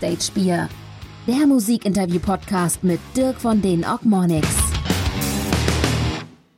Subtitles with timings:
[0.00, 0.68] Backstage Bier,
[1.26, 4.56] der Musikinterview-Podcast mit Dirk von den Ogmonics.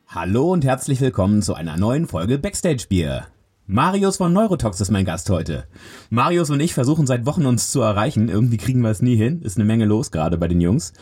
[0.07, 3.27] Hallo und herzlich willkommen zu einer neuen Folge Backstage Bier.
[3.67, 5.65] Marius von Neurotox ist mein Gast heute.
[6.09, 8.29] Marius und ich versuchen seit Wochen uns zu erreichen.
[8.29, 9.43] Irgendwie kriegen wir es nie hin.
[9.43, 10.93] Ist eine Menge los gerade bei den Jungs.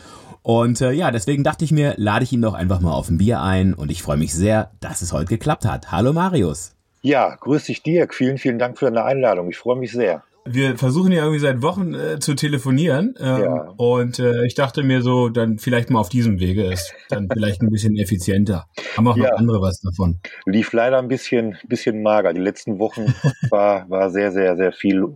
[0.41, 3.19] Und äh, ja, deswegen dachte ich mir, lade ich ihn doch einfach mal auf ein
[3.19, 5.91] Bier ein und ich freue mich sehr, dass es heute geklappt hat.
[5.91, 6.75] Hallo Marius.
[7.03, 8.15] Ja, grüß dich Dirk.
[8.15, 9.49] Vielen, vielen Dank für deine Einladung.
[9.49, 10.23] Ich freue mich sehr.
[10.45, 13.73] Wir versuchen ja irgendwie seit Wochen äh, zu telefonieren ähm, ja.
[13.77, 17.61] und äh, ich dachte mir so, dann vielleicht mal auf diesem Wege ist dann vielleicht
[17.61, 18.67] ein bisschen effizienter.
[18.97, 19.29] Haben auch ja.
[19.29, 20.19] noch andere was davon.
[20.45, 22.33] Lief leider ein bisschen, bisschen mager.
[22.33, 23.13] Die letzten Wochen
[23.51, 25.13] war, war sehr, sehr, sehr viel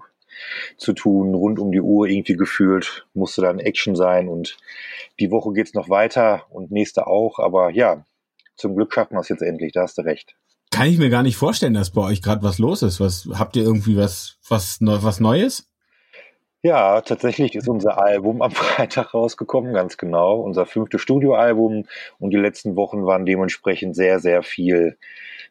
[0.77, 4.57] zu tun, rund um die Uhr irgendwie gefühlt, musste dann Action sein und
[5.19, 8.05] die Woche geht's noch weiter und nächste auch, aber ja,
[8.55, 10.35] zum Glück schaffen wir es jetzt endlich, da hast du recht.
[10.71, 12.99] Kann ich mir gar nicht vorstellen, dass bei euch gerade was los ist.
[12.99, 15.69] Was habt ihr irgendwie was was was Neues?
[16.65, 20.39] Ja, tatsächlich ist unser Album am Freitag rausgekommen, ganz genau.
[20.39, 21.85] Unser fünftes Studioalbum
[22.17, 24.97] und die letzten Wochen waren dementsprechend sehr, sehr viel,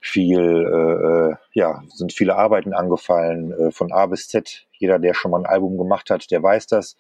[0.01, 4.67] viel, äh, äh ja, sind viele Arbeiten angefallen, äh, von A bis Z.
[4.73, 6.97] Jeder, der schon mal ein Album gemacht hat, der weiß das.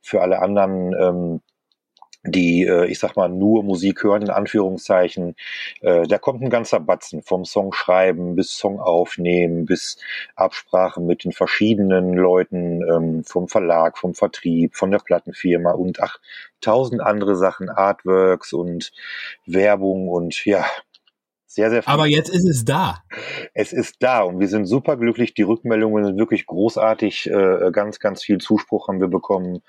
[0.00, 1.40] Für alle anderen ähm,
[2.26, 5.36] die, äh, ich sag mal, nur Musik hören, in Anführungszeichen,
[5.80, 9.98] äh, da kommt ein ganzer Batzen vom Song schreiben bis Song aufnehmen, bis
[10.34, 16.18] Absprache mit den verschiedenen Leuten ähm, vom Verlag, vom Vertrieb, von der Plattenfirma und ach,
[16.60, 18.92] tausend andere Sachen, Artworks und
[19.46, 20.64] Werbung und ja,
[21.56, 21.90] sehr, sehr viel.
[21.90, 23.02] Aber jetzt ist es da.
[23.54, 25.32] Es ist da und wir sind super glücklich.
[25.32, 27.30] Die Rückmeldungen sind wirklich großartig.
[27.30, 29.62] Äh, ganz, ganz viel Zuspruch haben wir bekommen.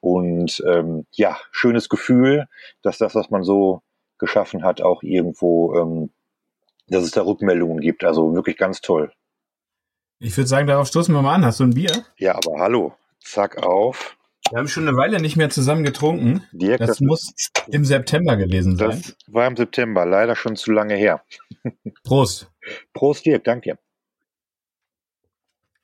[0.00, 2.48] Und ähm, ja, schönes Gefühl,
[2.80, 3.82] dass das, was man so
[4.16, 6.10] geschaffen hat, auch irgendwo, ähm,
[6.88, 8.04] dass es da Rückmeldungen gibt.
[8.04, 9.12] Also wirklich ganz toll.
[10.20, 11.44] Ich würde sagen, darauf stoßen wir mal an.
[11.44, 12.06] Hast du ein Bier?
[12.16, 12.94] Ja, aber hallo.
[13.20, 14.16] Zack auf.
[14.50, 16.44] Wir haben schon eine Weile nicht mehr zusammen getrunken.
[16.52, 17.32] Dirk, das, das muss
[17.68, 19.02] im September gewesen sein.
[19.02, 21.22] Das war im September, leider schon zu lange her.
[22.04, 22.50] Prost.
[22.92, 23.78] Prost, Dirk, danke.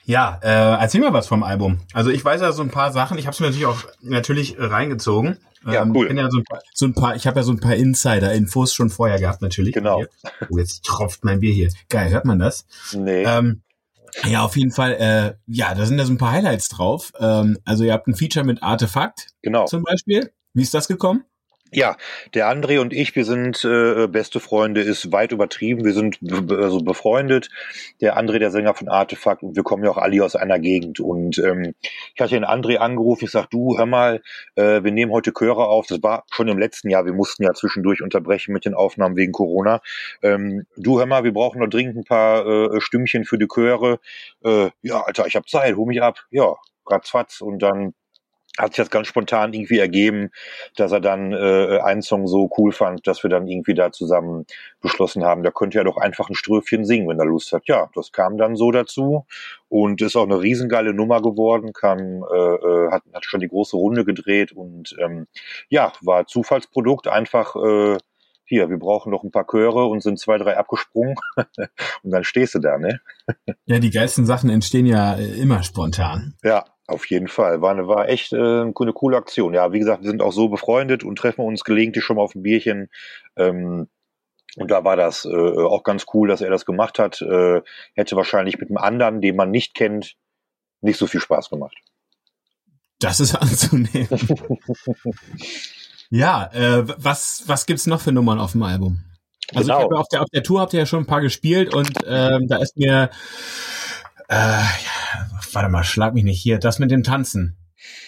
[0.05, 1.81] Ja, äh, erzähl mal was vom Album.
[1.93, 3.17] Also ich weiß ja so ein paar Sachen.
[3.19, 5.39] Ich habe es mir natürlich auch natürlich reingezogen.
[5.65, 6.11] Ja, ähm, cool.
[6.17, 8.91] Ja so ein paar, so ein paar, ich habe ja so ein paar Insider-Infos schon
[8.91, 9.75] vorher gehabt natürlich.
[9.75, 10.05] Genau.
[10.49, 11.71] Oh, jetzt tropft mein Bier hier.
[11.89, 12.67] Geil, hört man das?
[12.93, 13.25] Nee.
[13.25, 13.63] Ähm,
[14.27, 14.93] ja, auf jeden Fall.
[14.95, 17.13] Äh, ja, da sind ja so ein paar Highlights drauf.
[17.19, 19.29] Ähm, also ihr habt ein Feature mit Artefakt.
[19.43, 19.67] Genau.
[19.67, 20.33] Zum Beispiel.
[20.53, 21.25] Wie ist das gekommen?
[21.73, 21.97] Ja,
[22.35, 25.85] der André und ich, wir sind äh, beste Freunde, ist weit übertrieben.
[25.85, 26.19] Wir sind
[26.51, 27.49] also befreundet.
[28.01, 30.99] Der André, der Sänger von Artefakt, und wir kommen ja auch alle aus einer Gegend.
[30.99, 31.75] Und ähm,
[32.15, 34.21] ich hatte den André angerufen, ich sag, du, hör mal,
[34.57, 35.87] äh, wir nehmen heute Chöre auf.
[35.87, 39.31] Das war schon im letzten Jahr, wir mussten ja zwischendurch unterbrechen mit den Aufnahmen wegen
[39.31, 39.81] Corona.
[40.23, 44.01] Ähm, du, hör mal, wir brauchen noch dringend ein paar äh, Stimmchen für die Chöre.
[44.45, 46.19] Äh, ja, Alter, ich hab Zeit, hol mich ab.
[46.31, 46.55] Ja,
[46.87, 47.41] ratzfatz.
[47.41, 47.95] Und dann
[48.59, 50.31] hat sich das ganz spontan irgendwie ergeben,
[50.77, 54.45] dass er dann äh, einen Song so cool fand, dass wir dann irgendwie da zusammen
[54.81, 57.63] beschlossen haben, da könnte er doch einfach ein Ströfchen singen, wenn er Lust hat.
[57.67, 59.25] Ja, das kam dann so dazu
[59.69, 63.77] und ist auch eine riesengeile Nummer geworden, kam, äh, äh hat, hat schon die große
[63.77, 65.27] Runde gedreht und ähm,
[65.69, 67.99] ja, war Zufallsprodukt, einfach äh,
[68.51, 71.15] hier, wir brauchen noch ein paar Chöre und sind zwei, drei abgesprungen
[72.03, 73.01] und dann stehst du da, ne?
[73.65, 76.35] ja, die geilsten Sachen entstehen ja äh, immer spontan.
[76.43, 77.61] Ja, auf jeden Fall.
[77.63, 79.55] War, eine, war echt äh, eine coole Aktion.
[79.55, 82.35] Ja, wie gesagt, wir sind auch so befreundet und treffen uns gelegentlich schon mal auf
[82.35, 82.89] ein Bierchen.
[83.37, 83.89] Ähm,
[84.57, 87.23] und da war das äh, auch ganz cool, dass er das gemacht hat.
[87.23, 87.63] Äh,
[87.95, 90.17] hätte wahrscheinlich mit einem anderen, den man nicht kennt,
[90.81, 91.77] nicht so viel Spaß gemacht.
[92.99, 94.09] Das ist anzunehmen.
[96.11, 99.01] ja, äh, was, was gibt's noch für Nummern auf dem Album?
[99.55, 99.79] Also genau.
[99.79, 101.91] ich habe auf der, auf der Tour habt ihr ja schon ein paar gespielt und
[102.07, 103.11] ähm, da ist mir
[104.29, 105.00] äh, ja,
[105.53, 106.59] warte mal, schlag mich nicht hier.
[106.59, 107.57] Das mit dem Tanzen.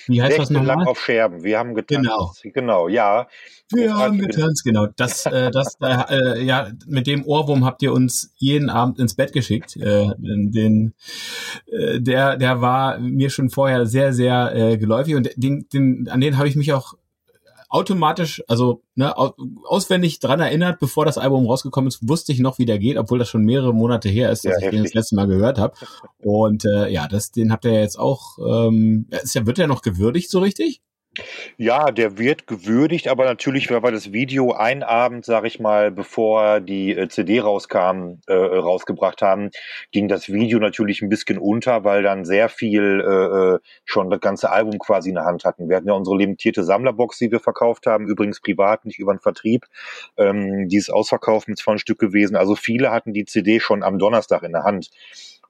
[0.07, 0.79] Wie heißt das nochmal?
[0.79, 1.43] lang auf Scherben.
[1.43, 2.43] Wir haben getanzt.
[2.43, 2.53] Genau.
[2.55, 3.27] Genau, ja.
[3.71, 4.87] Wir haben getanzt, genau.
[4.97, 9.33] Das, äh, das, äh, ja, mit dem Ohrwurm habt ihr uns jeden Abend ins Bett
[9.33, 9.77] geschickt.
[9.77, 10.95] Äh, den,
[11.67, 16.21] äh, der, der war mir schon vorher sehr, sehr äh, geläufig und den, den, an
[16.21, 16.95] den habe ich mich auch
[17.73, 22.67] automatisch, also ne, auswendig dran erinnert, bevor das Album rausgekommen ist, wusste ich noch, wie
[22.67, 25.17] der geht, obwohl das schon mehrere Monate her ist, dass ja, ich den das letzte
[25.17, 25.75] Mal gehört habe.
[26.23, 29.81] Und äh, ja, das, den habt ihr jetzt auch, ähm, ist ja, wird ja noch
[29.81, 30.83] gewürdigt so richtig?
[31.59, 36.61] Ja, der wird gewürdigt, aber natürlich war das Video ein Abend, sag ich mal, bevor
[36.61, 39.51] die äh, CD rauskam, äh, rausgebracht haben,
[39.91, 44.21] ging das Video natürlich ein bisschen unter, weil dann sehr viel äh, äh, schon das
[44.21, 45.69] ganze Album quasi in der Hand hatten.
[45.69, 49.21] Wir hatten ja unsere limitierte Sammlerbox, die wir verkauft haben, übrigens privat, nicht über den
[49.21, 49.67] Vertrieb.
[50.17, 52.37] Ähm, die ist ausverkauft mit 20 Stück gewesen.
[52.37, 54.91] Also viele hatten die CD schon am Donnerstag in der Hand.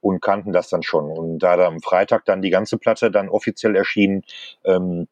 [0.01, 1.05] und kannten das dann schon.
[1.05, 4.23] Und da da am Freitag dann die ganze Platte dann offiziell erschien,
[4.65, 5.07] ähm,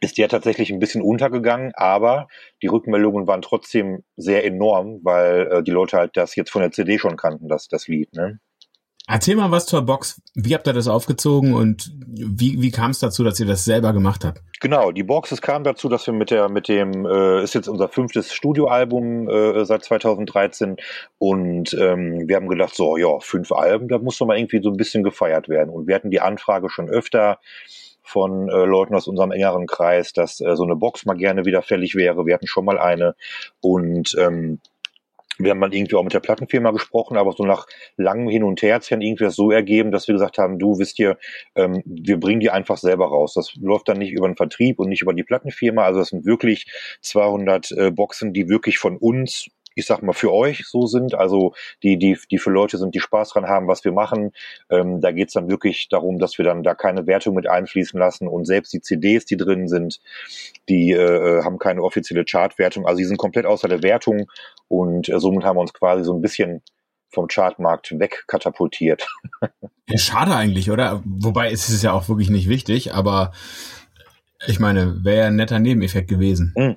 [0.00, 2.28] ist der tatsächlich ein bisschen untergegangen, aber
[2.62, 6.70] die Rückmeldungen waren trotzdem sehr enorm, weil äh, die Leute halt das jetzt von der
[6.70, 8.12] CD schon kannten, das, das Lied.
[8.12, 8.38] Ne?
[9.08, 10.20] Erzähl mal was zur Box.
[10.34, 13.92] Wie habt ihr das aufgezogen und wie, wie kam es dazu, dass ihr das selber
[13.92, 14.42] gemacht habt?
[14.60, 17.68] Genau, die Box, es kam dazu, dass wir mit der, mit dem, äh, ist jetzt
[17.68, 20.76] unser fünftes Studioalbum äh, seit 2013
[21.18, 24.70] und ähm, wir haben gedacht, so, ja, fünf Alben, da muss doch mal irgendwie so
[24.70, 25.70] ein bisschen gefeiert werden.
[25.70, 27.38] Und wir hatten die Anfrage schon öfter
[28.06, 31.62] von äh, Leuten aus unserem engeren Kreis, dass äh, so eine Box mal gerne wieder
[31.62, 32.24] fällig wäre.
[32.24, 33.16] Wir hatten schon mal eine
[33.60, 34.60] und ähm,
[35.38, 37.66] wir haben dann irgendwie auch mit der Plattenfirma gesprochen, aber so nach
[37.96, 40.58] langem Hin und Her hat sich dann irgendwie das so ergeben, dass wir gesagt haben,
[40.58, 41.18] du wisst ihr,
[41.54, 43.34] ähm, wir bringen die einfach selber raus.
[43.34, 45.84] Das läuft dann nicht über den Vertrieb und nicht über die Plattenfirma.
[45.84, 46.66] Also das sind wirklich
[47.02, 51.52] 200 äh, Boxen, die wirklich von uns ich sag mal, für euch so sind, also
[51.82, 54.32] die, die, die für Leute sind, die Spaß dran haben, was wir machen.
[54.70, 58.26] Ähm, da geht's dann wirklich darum, dass wir dann da keine Wertung mit einfließen lassen
[58.26, 60.00] und selbst die CDs, die drin sind,
[60.70, 62.86] die äh, haben keine offizielle Chartwertung.
[62.86, 64.30] Also die sind komplett außer der Wertung
[64.66, 66.62] und äh, somit haben wir uns quasi so ein bisschen
[67.10, 69.06] vom Chartmarkt wegkatapultiert.
[69.88, 71.00] Ja, schade eigentlich, oder?
[71.04, 73.30] Wobei es ist ja auch wirklich nicht wichtig, aber
[74.48, 76.52] ich meine, wäre ja ein netter Nebeneffekt gewesen.
[76.56, 76.76] Mhm.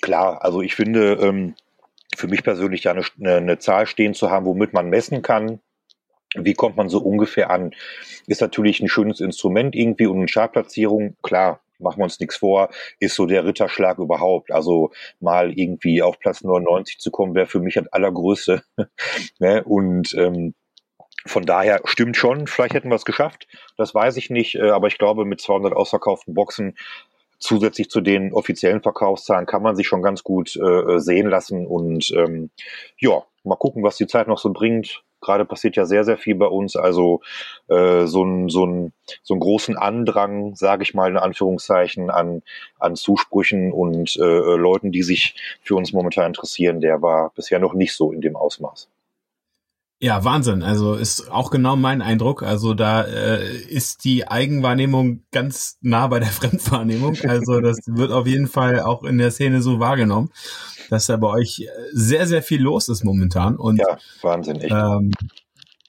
[0.00, 1.56] Klar, also ich finde, ähm,
[2.18, 5.60] für mich persönlich ja eine, eine Zahl stehen zu haben, womit man messen kann,
[6.34, 7.74] wie kommt man so ungefähr an?
[8.26, 12.70] Ist natürlich ein schönes Instrument irgendwie und eine Chartplatzierung, klar, machen wir uns nichts vor,
[12.98, 14.50] ist so der Ritterschlag überhaupt.
[14.50, 18.62] Also mal irgendwie auf Platz 99 zu kommen, wäre für mich das allergrößte.
[19.38, 19.62] ne?
[19.64, 20.54] Und ähm,
[21.24, 24.88] von daher stimmt schon, vielleicht hätten wir es geschafft, das weiß ich nicht, äh, aber
[24.88, 26.76] ich glaube, mit 200 ausverkauften Boxen
[27.38, 31.66] zusätzlich zu den offiziellen Verkaufszahlen kann man sich schon ganz gut äh, sehen lassen.
[31.66, 32.50] Und ähm,
[32.98, 35.02] ja, mal gucken, was die Zeit noch so bringt.
[35.20, 36.76] Gerade passiert ja sehr, sehr viel bei uns.
[36.76, 37.22] Also
[37.68, 38.92] äh, so ein so ein
[39.22, 42.42] so einen großen Andrang, sage ich mal in Anführungszeichen, an,
[42.78, 47.74] an Zusprüchen und äh, Leuten, die sich für uns momentan interessieren, der war bisher noch
[47.74, 48.88] nicht so in dem Ausmaß.
[50.00, 50.62] Ja, Wahnsinn.
[50.62, 52.44] Also ist auch genau mein Eindruck.
[52.44, 57.16] Also da äh, ist die Eigenwahrnehmung ganz nah bei der Fremdwahrnehmung.
[57.26, 60.30] Also das wird auf jeden Fall auch in der Szene so wahrgenommen,
[60.88, 63.56] dass da bei euch sehr, sehr viel los ist momentan.
[63.56, 64.60] Und, ja, Wahnsinn.
[64.60, 64.72] Echt.
[64.72, 65.10] Ähm,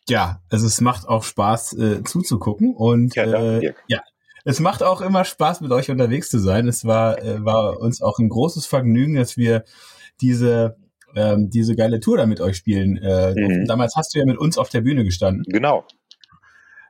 [0.10, 4.02] ja, also es macht auch Spaß äh, zuzugucken und ja, äh, ja,
[4.44, 6.68] es macht auch immer Spaß mit euch unterwegs zu sein.
[6.68, 9.66] Es war äh, war uns auch ein großes Vergnügen, dass wir
[10.20, 10.78] diese
[11.16, 12.98] ähm, diese geile Tour da mit euch spielen.
[12.98, 13.66] Äh, mhm.
[13.66, 15.44] Damals hast du ja mit uns auf der Bühne gestanden.
[15.48, 15.86] Genau.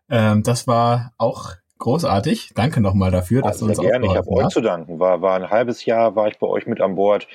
[0.09, 2.51] Ähm, das war auch großartig.
[2.55, 4.05] Danke nochmal dafür, dass also du uns gerne.
[4.05, 4.99] Ich habe euch zu danken.
[4.99, 7.27] War, war ein halbes Jahr war ich bei euch mit an Bord.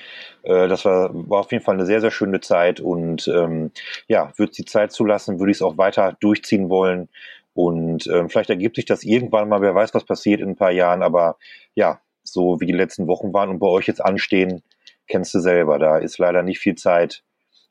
[0.43, 3.71] Äh, das war, war auf jeden Fall eine sehr, sehr schöne Zeit und ähm,
[4.07, 7.09] ja, würde die Zeit zulassen, würde ich es auch weiter durchziehen wollen.
[7.53, 10.71] Und ähm, vielleicht ergibt sich das irgendwann mal, wer weiß, was passiert in ein paar
[10.71, 11.37] Jahren, aber
[11.73, 14.61] ja, so wie die letzten Wochen waren und bei euch jetzt anstehen,
[15.07, 15.79] kennst du selber.
[15.79, 17.23] Da ist leider nicht viel Zeit,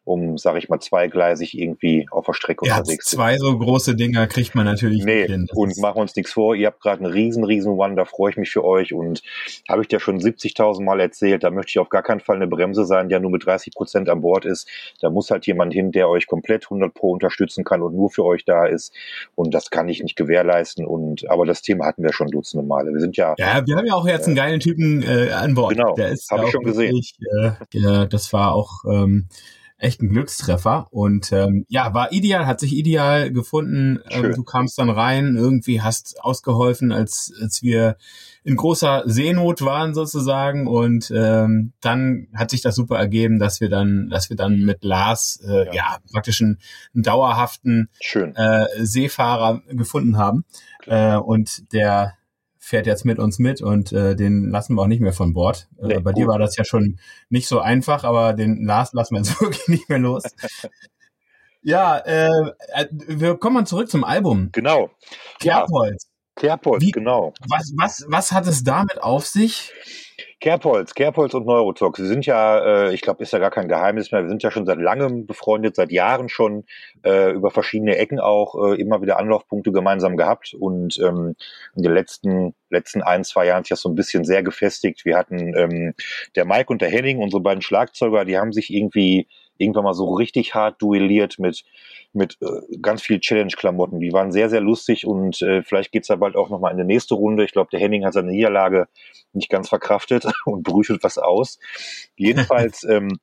[0.05, 3.97] um, sag ich mal, zweigleisig irgendwie auf der Strecke ja, unterwegs zu Zwei so große
[3.97, 5.47] Dinger kriegt man natürlich nee, nicht hin.
[5.55, 6.55] und machen wir uns nichts vor.
[6.55, 9.23] Ihr habt gerade einen riesen, riesen One, da freue ich mich für euch und
[9.69, 12.46] habe ich dir schon 70.000 Mal erzählt, da möchte ich auf gar keinen Fall eine
[12.46, 14.69] Bremse sein, der nur mit 30 Prozent an Bord ist.
[15.01, 18.25] Da muss halt jemand hin, der euch komplett 100 Pro unterstützen kann und nur für
[18.25, 18.93] euch da ist
[19.34, 22.93] und das kann ich nicht gewährleisten und, aber das Thema hatten wir schon dutzende Male.
[22.93, 23.34] Wir sind ja...
[23.39, 25.77] Ja, wir haben ja auch jetzt einen geilen Typen äh, an Bord.
[25.77, 27.56] Genau, habe ich schon wirklich, gesehen.
[27.73, 28.84] Äh, ja, das war auch...
[28.87, 29.29] Ähm,
[29.84, 30.88] echt ein Glückstreffer.
[30.91, 34.00] Und ähm, ja, war ideal, hat sich ideal gefunden.
[34.08, 37.96] Ähm, du kamst dann rein, irgendwie hast ausgeholfen, als, als wir
[38.44, 40.67] in großer Seenot waren sozusagen.
[40.67, 44.84] Und ähm, dann hat sich das super ergeben, dass wir dann, dass wir dann mit
[44.84, 45.72] Lars äh, ja.
[45.72, 46.58] ja praktisch einen,
[46.94, 47.91] einen dauerhaften
[48.36, 50.44] Äh, Seefahrer gefunden haben.
[50.86, 52.14] Äh, und der
[52.65, 55.69] fährt jetzt mit uns mit und äh, den lassen wir auch nicht mehr von Bord.
[55.79, 56.17] Äh, nee, bei gut.
[56.17, 59.69] dir war das ja schon nicht so einfach, aber den Lars lassen wir jetzt wirklich
[59.69, 60.23] nicht mehr los.
[61.63, 62.31] ja, äh,
[62.73, 64.49] äh, wir kommen mal zurück zum Album.
[64.53, 64.91] Genau.
[65.41, 66.09] Kerbholz.
[66.37, 67.35] Kerbholz, genau.
[67.47, 69.71] Was, was, was hat es damit auf sich?
[70.44, 71.98] Kerbholz, Kerbholz und Neurotox.
[71.98, 74.20] Sie sind ja, äh, ich glaube, ist ja gar kein Geheimnis mehr.
[74.20, 76.65] Wir sind ja schon seit langem befreundet, seit Jahren schon
[77.03, 80.53] äh, über verschiedene Ecken auch äh, immer wieder Anlaufpunkte gemeinsam gehabt.
[80.53, 81.34] Und ähm,
[81.74, 85.06] in den letzten letzten ein zwei Jahren sich das so ein bisschen sehr gefestigt.
[85.06, 85.94] Wir hatten ähm,
[86.36, 89.27] der Mike und der Henning, unsere beiden Schlagzeuger, die haben sich irgendwie
[89.58, 91.65] irgendwann mal so richtig hart duelliert mit,
[92.13, 94.01] mit äh, ganz viel Challenge-Klamotten.
[94.01, 96.84] Die waren sehr, sehr lustig und äh, vielleicht geht's da bald auch nochmal in die
[96.84, 97.44] nächste Runde.
[97.44, 98.89] Ich glaube, der Henning hat seine Niederlage
[99.32, 101.58] nicht ganz verkraftet und brütet was aus.
[102.17, 103.19] Jedenfalls ähm,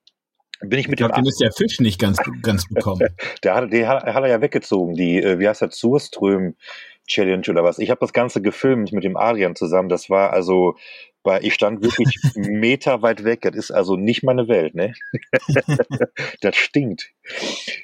[0.62, 3.08] bin ich mit ich glaub, dem den ist der Fisch nicht ganz, ganz bekommen.
[3.44, 6.56] der hat, den hat, hat er ja weggezogen, die, äh, wie heißt das, Surström
[7.08, 7.80] Challenge oder was.
[7.80, 9.90] Ich habe das Ganze gefilmt mit dem Adrian zusammen.
[9.90, 10.76] Das war also,
[11.24, 13.42] weil ich stand wirklich Meter weit weg.
[13.42, 14.94] Das ist also nicht meine Welt, ne?
[16.42, 17.12] das stinkt.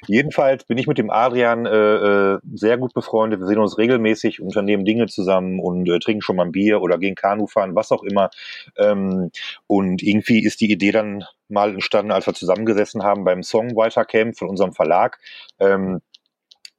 [0.06, 3.40] Jedenfalls bin ich mit dem Adrian äh, äh, sehr gut befreundet.
[3.40, 6.98] Wir sehen uns regelmäßig, unternehmen Dinge zusammen und äh, trinken schon mal ein Bier oder
[6.98, 8.30] gehen Kanu fahren, was auch immer.
[8.76, 9.30] Ähm,
[9.66, 14.36] und irgendwie ist die Idee dann mal entstanden, als wir zusammengesessen haben beim Songwriter Camp
[14.36, 15.18] von unserem Verlag,
[15.60, 16.00] ähm,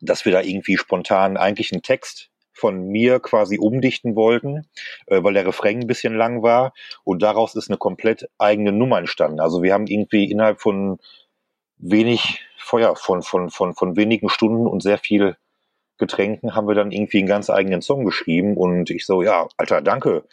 [0.02, 4.68] dass wir da irgendwie spontan eigentlich einen Text von mir quasi umdichten wollten,
[5.08, 6.74] äh, weil der Refrain ein bisschen lang war
[7.04, 9.40] und daraus ist eine komplett eigene Nummer entstanden.
[9.40, 11.00] Also wir haben irgendwie innerhalb von
[11.78, 15.36] wenig Feuer, von, von, von, von wenigen Stunden und sehr viel
[15.98, 19.82] Getränken haben wir dann irgendwie einen ganz eigenen Song geschrieben und ich so, ja, Alter,
[19.82, 20.24] danke,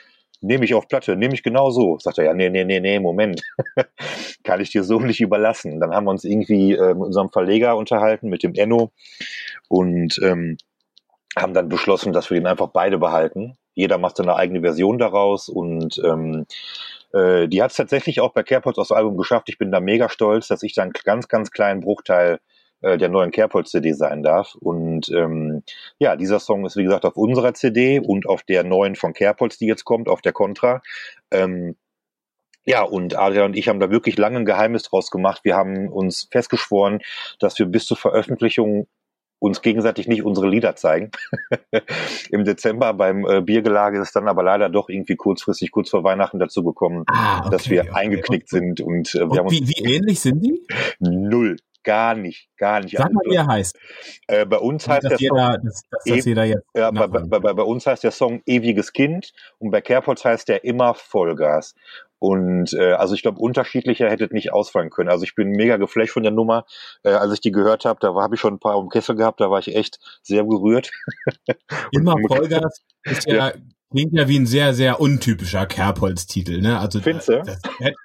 [0.40, 1.98] nehme ich auf Platte, nehme ich genau so.
[1.98, 3.42] Sagt er, ja, nee, nee, nee, nee, Moment,
[4.44, 5.80] kann ich dir so nicht überlassen.
[5.80, 8.92] Dann haben wir uns irgendwie äh, mit unserem Verleger unterhalten, mit dem Enno
[9.68, 10.56] und ähm,
[11.36, 13.56] haben dann beschlossen, dass wir den einfach beide behalten.
[13.74, 16.46] Jeder macht eine eigene Version daraus und ähm,
[17.12, 19.48] äh, die hat es tatsächlich auch bei Carepods aus Album geschafft.
[19.48, 22.40] Ich bin da mega stolz, dass ich dann ganz, ganz kleinen Bruchteil
[22.80, 24.54] äh, der neuen Carepods CD sein darf.
[24.54, 25.62] Und ähm,
[25.98, 29.58] ja, dieser Song ist wie gesagt auf unserer CD und auf der neuen von Carepods,
[29.58, 30.82] die jetzt kommt, auf der Contra.
[31.30, 31.76] Ähm,
[32.64, 35.42] ja, und Adrian und ich haben da wirklich lange ein Geheimnis draus gemacht.
[35.44, 37.00] Wir haben uns festgeschworen,
[37.38, 38.88] dass wir bis zur Veröffentlichung
[39.38, 41.10] uns gegenseitig nicht unsere Lieder zeigen.
[42.30, 46.04] Im Dezember beim äh, Biergelage ist es dann aber leider doch irgendwie kurzfristig, kurz vor
[46.04, 48.58] Weihnachten dazu gekommen, ah, okay, dass wir okay, eingeknickt okay.
[48.58, 50.66] sind und äh, wir und haben uns wie, wie ähnlich sind die?
[51.00, 51.56] Null.
[51.82, 52.96] Gar nicht, gar nicht.
[52.96, 53.78] Sag mal, wie er heißt.
[54.26, 57.38] Äh, bei uns heißt der jeder, Song, dass, dass das jeder jetzt ja, bei, bei,
[57.38, 61.76] bei, bei, uns heißt der Song Ewiges Kind und bei Carepods heißt der immer Vollgas.
[62.26, 65.10] Und äh, also ich glaube, unterschiedlicher hätte nicht ausfallen können.
[65.10, 66.64] Also ich bin mega geflasht von der Nummer.
[67.04, 69.40] Äh, als ich die gehört habe, da habe ich schon ein paar im Kessel gehabt,
[69.40, 70.90] da war ich echt sehr berührt.
[71.92, 73.52] Immer Vollgas ist ja, ja
[73.92, 76.60] klingt ja wie ein sehr, sehr untypischer Kerbholz-Titel.
[76.60, 76.80] Ne?
[76.80, 77.60] Also das, das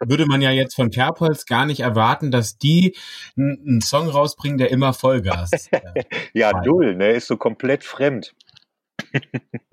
[0.05, 2.95] würde man ja jetzt von Kerbholz gar nicht erwarten, dass die
[3.35, 5.49] einen Song rausbringen, der immer Vollgas.
[6.33, 7.13] ja, null, ne?
[7.13, 8.35] Ist so komplett fremd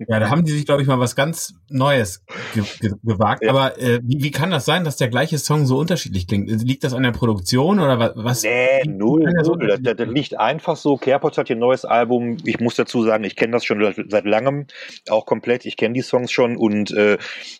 [0.07, 3.43] ja, da haben die sich, glaube ich, mal was ganz Neues ge ge gewagt.
[3.43, 3.51] Ja.
[3.51, 6.49] Aber äh, wie, wie kann das sein, dass der gleiche Song so unterschiedlich klingt?
[6.63, 8.43] Liegt das an der Produktion oder was?
[8.43, 9.67] Nee, null, null.
[9.67, 10.97] Das, das, das liegt einfach so.
[10.97, 12.37] Carepods hat ihr neues Album.
[12.45, 14.67] Ich muss dazu sagen, ich kenne das schon seit langem,
[15.09, 15.65] auch komplett.
[15.65, 17.17] Ich kenne die Songs schon und äh,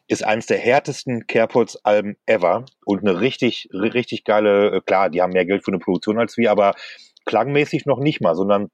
[0.07, 4.71] ist eines der härtesten Carepods-Alben ever und eine richtig, richtig geile.
[4.71, 6.73] Äh, klar, die haben mehr Geld für eine Produktion als wir, aber
[7.25, 8.69] klangmäßig noch nicht mal, sondern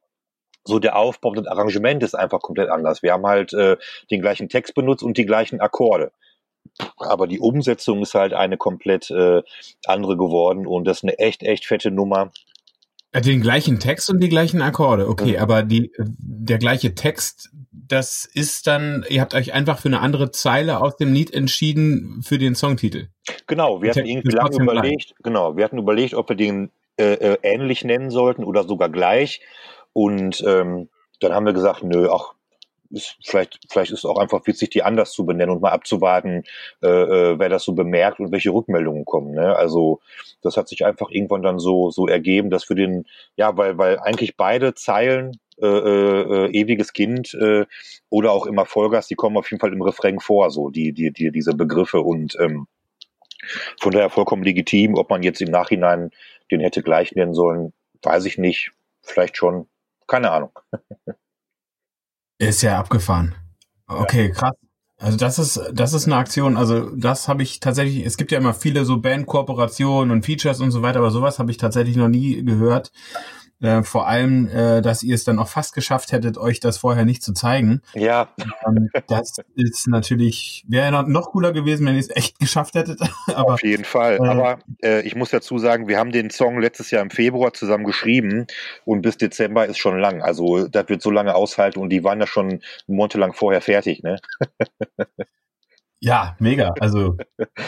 [0.66, 3.04] so der Aufbau und Arrangement ist einfach komplett anders.
[3.04, 3.78] Wir haben halt äh,
[4.12, 6.12] den gleichen Text benutzt und die gleichen Akkorde.
[6.98, 9.44] Aber die Umsetzung ist halt eine komplett äh,
[9.86, 12.32] andere geworden und das ist eine echt, echt fette Nummer.
[13.14, 15.38] Den gleichen Text und die gleichen Akkorde, okay, mhm.
[15.38, 20.32] aber die, der gleiche Text, das ist dann, ihr habt euch einfach für eine andere
[20.32, 23.08] Zeile aus dem Lied entschieden für den Songtitel.
[23.48, 27.38] Genau, wir hatten irgendwie lange überlegt, genau, wir hatten überlegt, ob wir den äh, äh,
[27.42, 29.42] ähnlich nennen sollten oder sogar gleich.
[29.96, 30.90] Und ähm,
[31.22, 32.34] dann haben wir gesagt, nö, ach,
[32.90, 36.44] ist, vielleicht, vielleicht ist es auch einfach witzig, die anders zu benennen und mal abzuwarten,
[36.84, 39.32] äh, äh, wer das so bemerkt und welche Rückmeldungen kommen.
[39.32, 39.56] Ne?
[39.56, 40.02] Also
[40.42, 43.06] das hat sich einfach irgendwann dann so, so ergeben, dass für den,
[43.38, 47.66] ja, weil, weil eigentlich beide Zeilen äh, äh, ewiges Kind äh,
[48.10, 51.14] oder auch immer Vollgas, die kommen auf jeden Fall im Refrain vor, so die, die,
[51.14, 52.68] die, diese Begriffe und ähm,
[53.80, 56.12] von daher vollkommen legitim, ob man jetzt im Nachhinein
[56.52, 57.72] den hätte gleich nennen sollen,
[58.04, 58.72] weiß ich nicht,
[59.02, 59.68] vielleicht schon,
[60.08, 60.52] keine Ahnung.
[62.38, 63.36] Ist ja abgefahren.
[63.88, 64.34] Okay, ja.
[64.34, 64.56] krass.
[64.98, 66.58] Also das ist das ist eine Aktion.
[66.58, 68.06] Also das habe ich tatsächlich.
[68.06, 71.52] Es gibt ja immer viele so Bandkooperationen und Features und so weiter, aber sowas habe
[71.52, 72.92] ich tatsächlich noch nie gehört.
[73.66, 77.04] Äh, vor allem, äh, dass ihr es dann auch fast geschafft hättet, euch das vorher
[77.04, 77.82] nicht zu zeigen.
[77.94, 78.30] Ja.
[78.68, 83.00] Ähm, das ist natürlich, wäre noch, cooler gewesen, wenn ihr es echt geschafft hättet.
[83.34, 84.18] Aber, Auf jeden Fall.
[84.18, 87.54] Äh, Aber äh, ich muss dazu sagen, wir haben den Song letztes Jahr im Februar
[87.54, 88.46] zusammen geschrieben
[88.86, 90.22] und bis Dezember ist schon lang.
[90.22, 94.20] Also das wird so lange aushalten und die waren ja schon monatelang vorher fertig, ne?
[96.02, 96.76] Ja, mega.
[96.80, 97.18] Also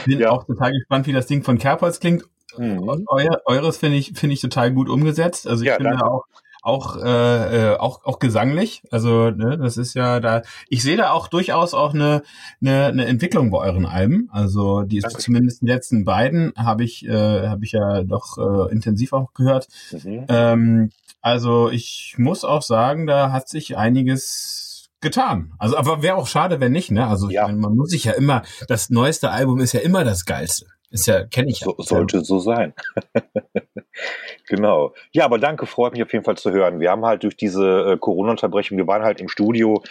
[0.06, 0.30] bin ja.
[0.30, 2.24] auch total gespannt, wie das Ding von Kerpolz klingt
[2.58, 3.06] Mhm.
[3.08, 5.48] Euer, eures finde ich, finde ich total gut umgesetzt.
[5.48, 6.06] Also ich ja, finde danke.
[6.06, 6.26] auch,
[6.68, 8.84] auch, äh, äh, auch, auch gesanglich.
[8.92, 12.24] Also, ne, das ist ja da, ich sehe da auch durchaus auch eine,
[12.62, 14.28] eine, eine Entwicklung bei euren Alben.
[14.32, 18.72] Also, die ist zumindest die letzten beiden habe ich, äh, habe ich ja doch äh,
[18.72, 19.70] intensiv auch gehört.
[19.92, 20.26] Mhm.
[20.28, 20.90] Ähm,
[21.22, 25.54] also, ich muss auch sagen, da hat sich einiges getan.
[25.60, 27.08] Also, aber wäre auch schade, wenn nicht, ne?
[27.08, 27.44] Also, ja.
[27.44, 30.66] meine, man muss sich ja immer, das neueste Album ist ja immer das geilste.
[30.90, 31.60] Ist ja, kenne ich.
[31.60, 32.74] So, sollte so sein.
[34.48, 34.94] genau.
[35.12, 36.80] Ja, aber danke, freut mich auf jeden Fall zu hören.
[36.80, 39.84] Wir haben halt durch diese äh, Corona-Unterbrechung, wir waren halt im Studio,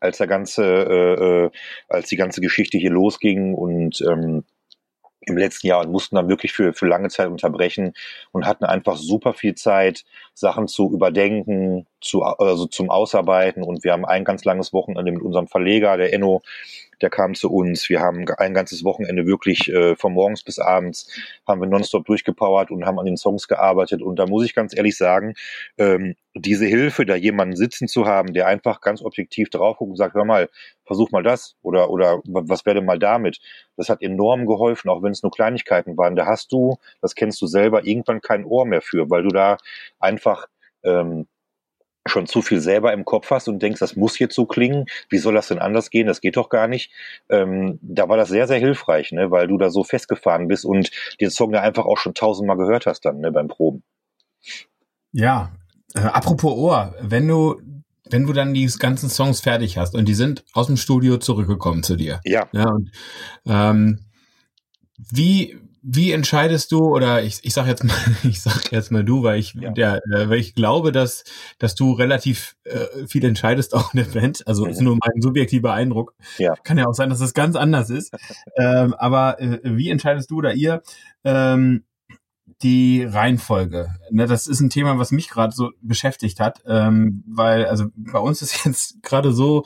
[0.00, 1.50] als der ganze, äh, äh,
[1.88, 4.44] als die ganze Geschichte hier losging und ähm,
[5.26, 7.94] im letzten Jahr und mussten dann wirklich für, für lange Zeit unterbrechen
[8.32, 13.62] und hatten einfach super viel Zeit, Sachen zu überdenken, zu, also zum Ausarbeiten.
[13.62, 16.42] Und wir haben ein ganz langes Wochenende mit unserem Verleger, der Enno,
[17.00, 17.88] der kam zu uns.
[17.88, 21.10] Wir haben ein ganzes Wochenende wirklich äh, von morgens bis abends
[21.46, 24.02] haben wir nonstop durchgepowert und haben an den Songs gearbeitet.
[24.02, 25.34] Und da muss ich ganz ehrlich sagen,
[25.78, 29.96] ähm, diese Hilfe, da jemanden sitzen zu haben, der einfach ganz objektiv drauf guckt und
[29.96, 30.48] sagt, hör mal,
[30.84, 33.38] versuch mal das oder oder was werde mal damit.
[33.76, 36.16] Das hat enorm geholfen, auch wenn es nur Kleinigkeiten waren.
[36.16, 39.58] Da hast du, das kennst du selber, irgendwann kein Ohr mehr für, weil du da
[39.98, 40.46] einfach
[40.82, 41.26] ähm,
[42.06, 45.18] schon zu viel selber im Kopf hast und denkst, das muss jetzt so klingen, wie
[45.18, 46.92] soll das denn anders gehen, das geht doch gar nicht.
[47.28, 50.90] Ähm, da war das sehr, sehr hilfreich, ne, weil du da so festgefahren bist und
[51.20, 53.82] den Song ja einfach auch schon tausendmal gehört hast dann ne, beim Proben.
[55.12, 55.52] Ja,
[55.94, 57.60] äh, apropos Ohr, wenn du
[58.10, 61.82] wenn du dann die ganzen Songs fertig hast und die sind aus dem Studio zurückgekommen
[61.82, 62.20] zu dir.
[62.24, 62.48] Ja.
[62.52, 62.90] ja und,
[63.46, 64.00] ähm,
[65.10, 69.22] wie wie entscheidest du oder ich, ich sag jetzt mal ich sag jetzt mal du
[69.22, 69.70] weil ich ja.
[69.70, 71.24] der äh, weil ich glaube dass
[71.58, 74.70] dass du relativ äh, viel entscheidest auch in der Band also mhm.
[74.70, 76.54] ist nur mein subjektiver Eindruck ja.
[76.64, 78.14] kann ja auch sein dass es das ganz anders ist
[78.56, 80.82] ähm, aber äh, wie entscheidest du oder ihr
[81.22, 81.84] ähm,
[82.62, 87.66] die Reihenfolge ne, das ist ein Thema was mich gerade so beschäftigt hat ähm, weil
[87.66, 89.64] also bei uns ist jetzt gerade so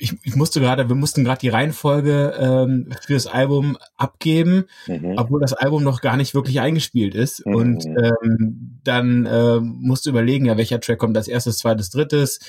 [0.00, 5.14] ich, ich musste gerade, wir mussten gerade die Reihenfolge ähm, fürs Album abgeben, mhm.
[5.16, 7.44] obwohl das Album noch gar nicht wirklich eingespielt ist.
[7.46, 7.54] Mhm.
[7.54, 12.40] Und ähm, dann äh, musst du überlegen, ja, welcher Track kommt als erstes, zweites, drittes.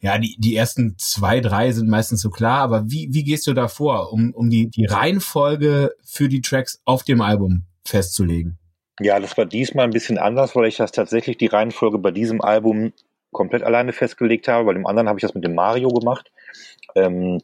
[0.00, 3.54] Ja, die, die ersten zwei, drei sind meistens so klar, aber wie, wie gehst du
[3.54, 8.58] da vor, um, um die, die Reihenfolge für die Tracks auf dem Album festzulegen?
[9.00, 12.40] Ja, das war diesmal ein bisschen anders, weil ich das tatsächlich die Reihenfolge bei diesem
[12.40, 12.92] Album
[13.32, 14.64] komplett alleine festgelegt habe.
[14.64, 16.30] Bei dem anderen habe ich das mit dem Mario gemacht.
[16.94, 17.40] Ähm,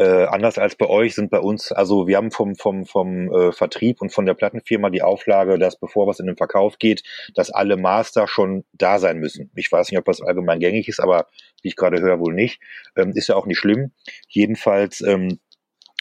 [0.00, 3.52] äh, anders als bei euch sind bei uns, also wir haben vom, vom, vom äh,
[3.52, 7.02] Vertrieb und von der Plattenfirma die Auflage, dass bevor was in den Verkauf geht,
[7.34, 9.50] dass alle Master schon da sein müssen.
[9.56, 11.26] Ich weiß nicht, ob das allgemein gängig ist, aber
[11.60, 12.62] wie ich gerade höre, wohl nicht.
[12.96, 13.92] Ähm, ist ja auch nicht schlimm.
[14.26, 15.38] Jedenfalls ähm,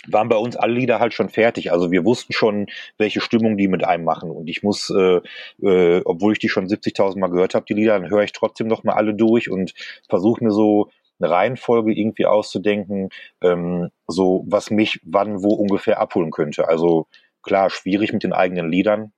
[0.07, 1.73] waren bei uns alle Lieder halt schon fertig.
[1.73, 4.31] Also wir wussten schon, welche Stimmung die mit einem machen.
[4.31, 5.19] Und ich muss, äh,
[5.61, 8.67] äh, obwohl ich die schon 70.000 Mal gehört habe, die Lieder, dann höre ich trotzdem
[8.67, 9.73] noch mal alle durch und
[10.07, 13.09] versuche mir so eine Reihenfolge irgendwie auszudenken,
[13.41, 16.67] ähm, so was mich wann wo ungefähr abholen könnte.
[16.67, 17.07] Also
[17.43, 19.11] klar, schwierig mit den eigenen Liedern,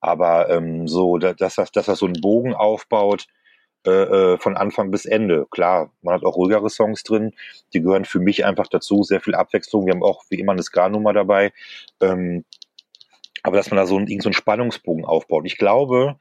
[0.00, 3.26] aber ähm, so, dass das, dass das so einen Bogen aufbaut
[3.86, 3.90] äh,
[4.34, 5.46] äh, von Anfang bis Ende.
[5.50, 7.32] Klar, man hat auch ruhigere Songs drin,
[7.72, 9.86] die gehören für mich einfach dazu, sehr viel Abwechslung.
[9.86, 11.52] Wir haben auch wie immer eine Ska-Nummer dabei.
[12.00, 12.44] Ähm,
[13.42, 15.46] aber dass man da so einen, so einen Spannungsbogen aufbaut.
[15.46, 16.16] Ich glaube,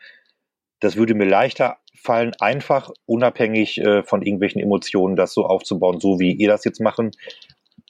[0.80, 6.20] das würde mir leichter fallen, einfach unabhängig äh, von irgendwelchen Emotionen das so aufzubauen, so
[6.20, 7.12] wie ihr das jetzt machen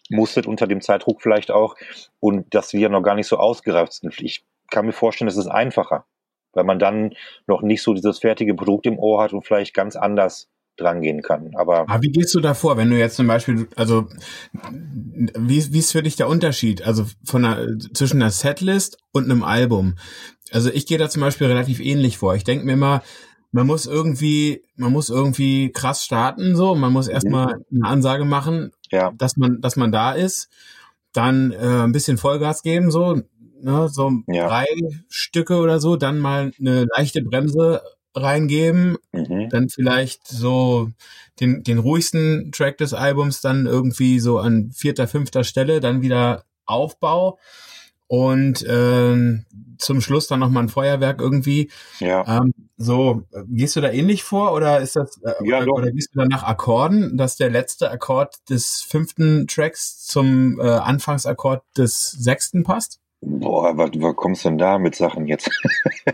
[0.09, 1.75] musstet unter dem Zeitdruck vielleicht auch
[2.19, 4.19] und dass wir noch gar nicht so ausgereift sind.
[4.19, 6.05] Ich kann mir vorstellen, es ist einfacher,
[6.53, 7.13] weil man dann
[7.47, 11.51] noch nicht so dieses fertige Produkt im Ohr hat und vielleicht ganz anders drangehen kann.
[11.55, 14.07] Aber, Aber wie gehst du da vor, wenn du jetzt zum Beispiel, also
[14.63, 19.43] wie, wie ist für dich der Unterschied, also von einer, zwischen einer Setlist und einem
[19.43, 19.95] Album?
[20.51, 22.35] Also ich gehe da zum Beispiel relativ ähnlich vor.
[22.35, 23.03] Ich denke mir immer,
[23.51, 27.83] man muss irgendwie, man muss irgendwie krass starten, so, man muss erstmal mhm.
[27.83, 29.11] eine Ansage machen, ja.
[29.17, 30.49] dass man, dass man da ist,
[31.13, 33.21] dann äh, ein bisschen Vollgas geben, so,
[33.61, 34.47] ne, so ja.
[34.47, 34.67] drei
[35.09, 37.81] Stücke oder so, dann mal eine leichte Bremse
[38.15, 39.49] reingeben, mhm.
[39.49, 40.89] dann vielleicht so
[41.39, 46.43] den, den ruhigsten Track des Albums dann irgendwie so an vierter, fünfter Stelle, dann wieder
[46.65, 47.39] Aufbau
[48.09, 49.45] und ähm,
[49.77, 51.69] zum Schluss dann nochmal ein Feuerwerk irgendwie.
[51.99, 52.41] Ja.
[52.41, 56.15] Ähm, so, gehst du da ähnlich vor oder ist das äh, ja, oder, oder, gehst
[56.15, 62.11] du da nach Akkorden, dass der letzte Akkord des fünften Tracks zum äh, Anfangsakkord des
[62.11, 62.99] sechsten passt?
[63.21, 65.49] Boah, was, was kommst du denn da mit Sachen jetzt?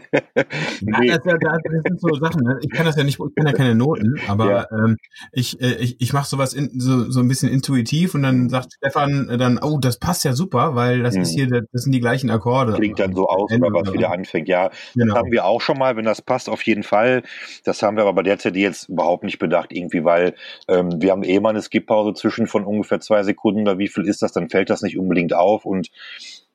[0.82, 1.08] nee.
[1.08, 2.42] ja, das, das, sind so Sachen.
[2.42, 2.60] Ne?
[2.64, 4.68] Ich kann das ja nicht, ich kann ja keine Noten, aber ja.
[4.72, 4.98] ähm,
[5.32, 8.74] ich, äh, ich, ich mache sowas in, so, so ein bisschen intuitiv und dann sagt
[8.74, 11.22] Stefan dann, oh, das passt ja super, weil das hm.
[11.22, 12.74] ist hier, das sind die gleichen Akkorde.
[12.74, 14.48] Klingt dann so aus, oder was wieder anfängt.
[14.48, 15.14] Ja, genau.
[15.14, 17.22] das haben wir auch schon mal, wenn das passt, auf jeden Fall.
[17.66, 20.34] Das haben wir aber bei der CD jetzt überhaupt nicht bedacht, irgendwie, weil
[20.68, 24.08] ähm, wir haben eh mal eine Skip-Pause zwischen von ungefähr zwei Sekunden oder wie viel
[24.08, 25.92] ist das, dann fällt das nicht unbedingt auf und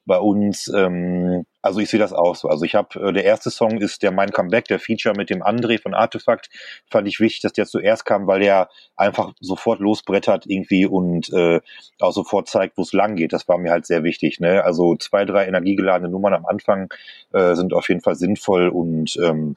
[0.07, 2.49] bei uns, ähm, also ich sehe das auch so.
[2.49, 5.43] Also ich habe, äh, der erste Song ist der Mein Comeback, der Feature mit dem
[5.43, 6.49] André von Artefakt.
[6.91, 11.61] Fand ich wichtig, dass der zuerst kam, weil der einfach sofort losbrettert irgendwie und äh,
[12.01, 13.33] auch sofort zeigt, wo es lang geht.
[13.33, 14.41] Das war mir halt sehr wichtig.
[14.41, 14.65] Ne?
[14.65, 16.93] Also zwei, drei energiegeladene Nummern am Anfang
[17.33, 19.57] äh, sind auf jeden Fall sinnvoll und ähm,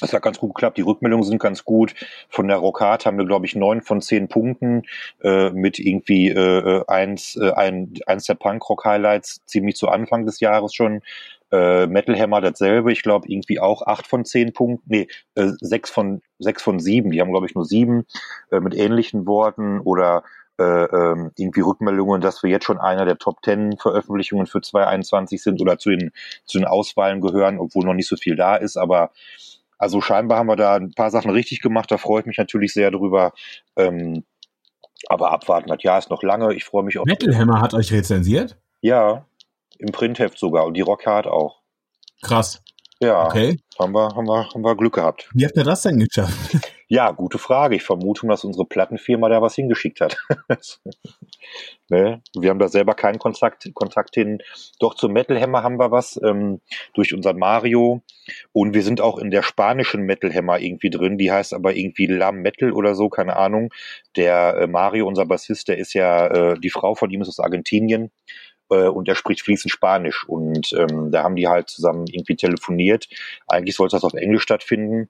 [0.00, 0.76] das hat ganz gut geklappt.
[0.76, 1.94] Die Rückmeldungen sind ganz gut.
[2.28, 4.82] Von der Rockat haben wir, glaube ich, neun von zehn Punkten
[5.22, 10.74] äh, mit irgendwie äh, eins, äh, ein, eins der Punk-Rock-Highlights ziemlich zu Anfang des Jahres
[10.74, 11.00] schon.
[11.52, 12.92] Äh, Metal Hammer dasselbe.
[12.92, 14.84] Ich glaube, irgendwie auch acht von zehn Punkten.
[14.90, 17.10] Nee, äh, sechs von sechs von sieben.
[17.10, 18.04] Die haben, glaube ich, nur sieben
[18.50, 20.24] äh, mit ähnlichen Worten oder
[20.58, 25.42] äh, ähm, irgendwie Rückmeldungen, dass wir jetzt schon einer der Top Ten Veröffentlichungen für 2021
[25.42, 26.12] sind oder zu den,
[26.44, 28.76] zu den Auswahlen gehören, obwohl noch nicht so viel da ist.
[28.76, 29.10] Aber
[29.78, 32.72] also scheinbar haben wir da ein paar Sachen richtig gemacht, da freue ich mich natürlich
[32.72, 33.32] sehr drüber.
[33.76, 34.24] Ähm,
[35.08, 36.54] aber abwarten, das Jahr ist noch lange.
[36.54, 37.04] Ich freue mich auch.
[37.04, 38.56] Metal Hammer hat euch rezensiert?
[38.80, 39.26] Ja,
[39.78, 41.60] im Printheft sogar und die Rockhard auch.
[42.22, 42.62] Krass.
[43.00, 43.60] Ja, okay.
[43.78, 45.28] haben, wir, haben, wir, haben wir Glück gehabt.
[45.34, 46.72] Wie habt ihr das denn geschafft?
[46.88, 47.74] Ja, gute Frage.
[47.74, 50.16] Ich vermute, dass unsere Plattenfirma da was hingeschickt hat.
[51.88, 52.22] ne?
[52.38, 54.38] Wir haben da selber keinen Kontakt, Kontakt hin.
[54.78, 56.60] Doch zum Metal Hammer haben wir was ähm,
[56.94, 58.02] durch unseren Mario.
[58.52, 61.18] Und wir sind auch in der spanischen Metal Hammer irgendwie drin.
[61.18, 63.70] Die heißt aber irgendwie Lam Metal oder so, keine Ahnung.
[64.14, 67.40] Der äh, Mario, unser Bassist, der ist ja, äh, die Frau von ihm ist aus
[67.40, 68.12] Argentinien
[68.70, 70.26] äh, und er spricht fließend Spanisch.
[70.28, 73.08] Und ähm, da haben die halt zusammen irgendwie telefoniert.
[73.46, 75.08] Eigentlich sollte das auf Englisch stattfinden.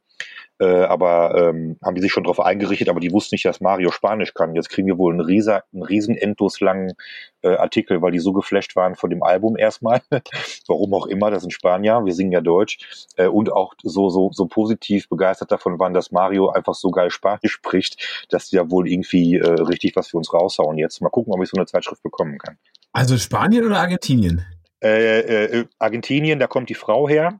[0.58, 3.90] Äh, aber ähm, haben die sich schon darauf eingerichtet, aber die wussten nicht, dass Mario
[3.90, 4.54] Spanisch kann.
[4.54, 6.94] Jetzt kriegen wir wohl einen, riesen, einen riesen endloslangen
[7.42, 10.00] äh, Artikel, weil die so geflasht waren von dem Album erstmal.
[10.66, 13.06] Warum auch immer, das sind Spanier, wir singen ja Deutsch.
[13.16, 17.10] Äh, und auch so, so, so positiv begeistert davon waren, dass Mario einfach so geil
[17.10, 20.78] Spanisch spricht, dass die ja wohl irgendwie äh, richtig was für uns raushauen.
[20.78, 22.56] Jetzt mal gucken, ob ich so eine Zeitschrift bekommen kann.
[22.96, 24.46] Also Spanien oder Argentinien?
[24.82, 27.38] Äh, äh, Argentinien, da kommt die Frau her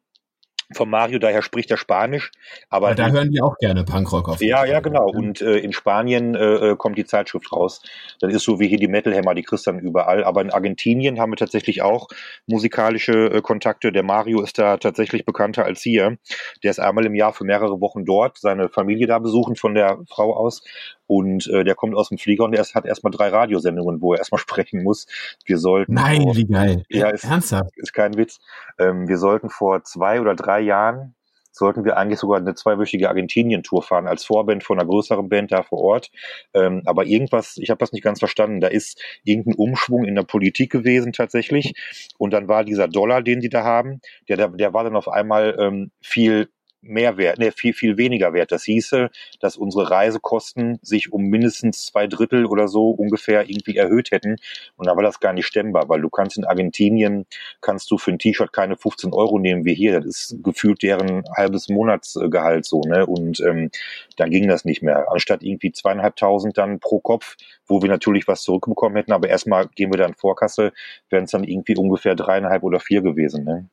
[0.73, 2.33] von Mario, daher spricht er Spanisch.
[2.69, 4.43] Aber da hören die auch gerne Punkrock auf.
[4.43, 5.07] Ja, ja, genau.
[5.07, 7.83] Und äh, in Spanien äh, äh, kommt die Zeitschrift raus.
[8.21, 10.25] Das ist so wie hier die Metal Hammer, die kriegst dann überall.
[10.25, 12.09] Aber in Argentinien haben wir tatsächlich auch
[12.47, 13.93] musikalische äh, Kontakte.
[13.93, 16.19] Der Mario ist da tatsächlich bekannter als hier.
[16.65, 19.99] Der ist einmal im Jahr für mehrere Wochen dort, seine Familie da besuchen von der
[20.09, 20.63] Frau aus.
[21.07, 24.19] Und äh, der kommt aus dem Flieger und der hat erstmal drei Radiosendungen, wo er
[24.19, 25.07] erstmal sprechen muss.
[25.45, 25.95] Wir sollten.
[25.95, 26.85] Nein, vor, wie geil.
[26.89, 27.77] Ja, ist, Ernsthaft?
[27.77, 28.39] Ist kein Witz.
[28.79, 31.17] Ähm, wir sollten vor zwei oder drei Jahren
[31.57, 35.63] sollten wir eigentlich sogar eine zweiwöchige Argentinien-Tour fahren als Vorband von einer größeren Band da
[35.63, 36.11] vor Ort.
[36.53, 40.23] Ähm, aber irgendwas, ich habe das nicht ganz verstanden, da ist irgendein Umschwung in der
[40.23, 41.73] Politik gewesen tatsächlich.
[42.19, 45.09] Und dann war dieser Dollar, den sie da haben, der, der, der war dann auf
[45.09, 46.51] einmal ähm, viel
[46.83, 48.53] mehr wert, ne, viel, viel weniger wert.
[48.53, 49.11] Das hieße,
[49.41, 54.37] dass unsere Reisekosten sich um mindestens zwei Drittel oder so ungefähr irgendwie erhöht hätten.
[54.77, 57.27] Und da war das gar nicht stemmbar, weil du kannst in Argentinien,
[57.61, 60.01] kannst du für ein T-Shirt keine 15 Euro nehmen wie hier.
[60.01, 63.07] Das ist gefühlt deren halbes Monatsgehalt so, ne?
[63.07, 63.71] Und ähm,
[64.17, 65.11] dann ging das nicht mehr.
[65.11, 67.37] Anstatt irgendwie zweieinhalbtausend dann pro Kopf,
[67.67, 70.73] wo wir natürlich was zurückbekommen hätten, aber erstmal gehen wir dann Vorkasse,
[71.11, 73.69] wären es dann irgendwie ungefähr dreieinhalb oder vier gewesen, ne?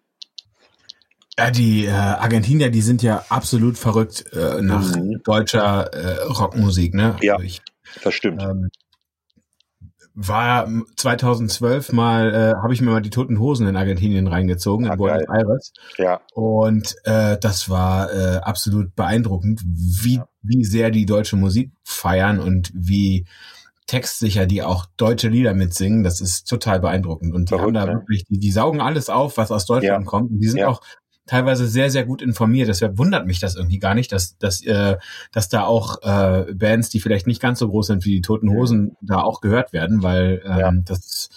[1.38, 5.22] Ja, die äh, Argentinier, die sind ja absolut verrückt äh, nach mhm.
[5.24, 7.16] deutscher äh, Rockmusik, ne?
[7.22, 7.62] Ja, also ich,
[8.04, 8.44] das stimmt.
[8.44, 8.70] Ähm,
[10.16, 14.92] war 2012 mal, äh, habe ich mir mal die Toten Hosen in Argentinien reingezogen, ja,
[14.92, 15.74] in Buenos Aires.
[15.98, 16.22] Ja.
[16.34, 20.28] Und äh, das war äh, absolut beeindruckend, wie, ja.
[20.44, 23.26] wie sehr die deutsche Musik feiern und wie
[23.88, 26.04] textsicher die auch deutsche Lieder mitsingen.
[26.04, 27.34] Das ist total beeindruckend.
[27.34, 28.00] Und die Verrückt, haben da ne?
[28.00, 30.10] wirklich, die, die saugen alles auf, was aus Deutschland ja.
[30.10, 30.30] kommt.
[30.32, 30.68] Und die sind ja.
[30.68, 30.82] auch
[31.26, 32.68] teilweise sehr, sehr gut informiert.
[32.68, 34.98] Deshalb wundert mich das irgendwie gar nicht, dass, dass, äh,
[35.32, 38.50] dass da auch äh, Bands, die vielleicht nicht ganz so groß sind wie die Toten
[38.50, 40.72] Hosen, da auch gehört werden, weil ähm, ja.
[40.86, 41.30] das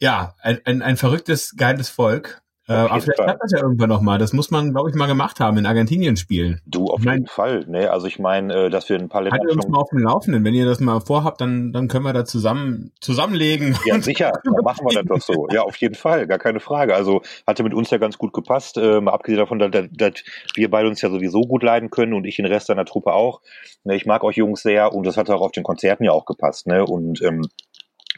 [0.00, 2.42] ja ein, ein, ein verrücktes, geiles Volk.
[2.66, 4.18] Äh, aber vielleicht klappt das ja irgendwann nochmal.
[4.18, 6.62] Das muss man, glaube ich, mal gemacht haben, in Argentinien spielen.
[6.64, 7.64] Du, auf ich mein, jeden Fall.
[7.68, 7.90] Ne?
[7.90, 10.44] Also ich meine, äh, dass wir ein paar Länder Haltet uns mal auf dem Laufenden.
[10.44, 13.76] Wenn ihr das mal vorhabt, dann, dann können wir da zusammen zusammenlegen.
[13.84, 14.32] Ja, sicher.
[14.42, 15.48] Dann machen wir das doch so.
[15.50, 16.26] Ja, auf jeden Fall.
[16.26, 16.94] Gar keine Frage.
[16.94, 18.78] Also hatte mit uns ja ganz gut gepasst.
[18.78, 20.12] Äh, mal abgesehen davon, dass, dass
[20.54, 23.42] wir beide uns ja sowieso gut leiden können und ich den Rest deiner Truppe auch.
[23.84, 26.24] Ne, ich mag euch Jungs sehr und das hat auch auf den Konzerten ja auch
[26.24, 26.66] gepasst.
[26.66, 26.84] Ne?
[26.84, 27.42] Und ähm,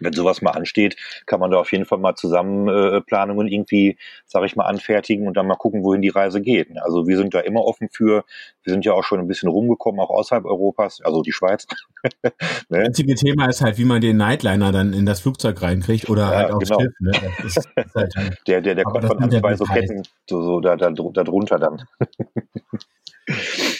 [0.00, 3.98] wenn sowas mal ansteht, kann man da auf jeden Fall mal zusammen äh, Planungen irgendwie,
[4.26, 6.68] sage ich mal, anfertigen und dann mal gucken, wohin die Reise geht.
[6.82, 8.24] Also wir sind da immer offen für.
[8.62, 11.66] Wir sind ja auch schon ein bisschen rumgekommen, auch außerhalb Europas, also die Schweiz.
[12.22, 12.32] ne?
[12.68, 16.22] Das einzige Thema ist halt, wie man den Nightliner dann in das Flugzeug reinkriegt oder
[16.22, 16.80] ja, halt aufs genau.
[16.80, 16.92] Schiff.
[17.00, 17.12] Ne?
[17.42, 20.76] Das ist, das halt, der der, der kommt von zwei so Ketten so, so da,
[20.76, 21.82] da, da drunter dann.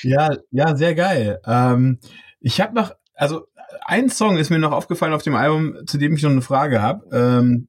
[0.02, 1.40] ja, ja, sehr geil.
[1.46, 1.98] Ähm,
[2.40, 3.46] ich habe noch, also
[3.86, 6.82] ein Song ist mir noch aufgefallen auf dem Album, zu dem ich noch eine Frage
[6.82, 7.06] habe.
[7.12, 7.68] Ähm,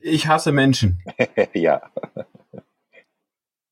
[0.00, 1.02] Ich hasse Menschen.
[1.52, 1.82] ja.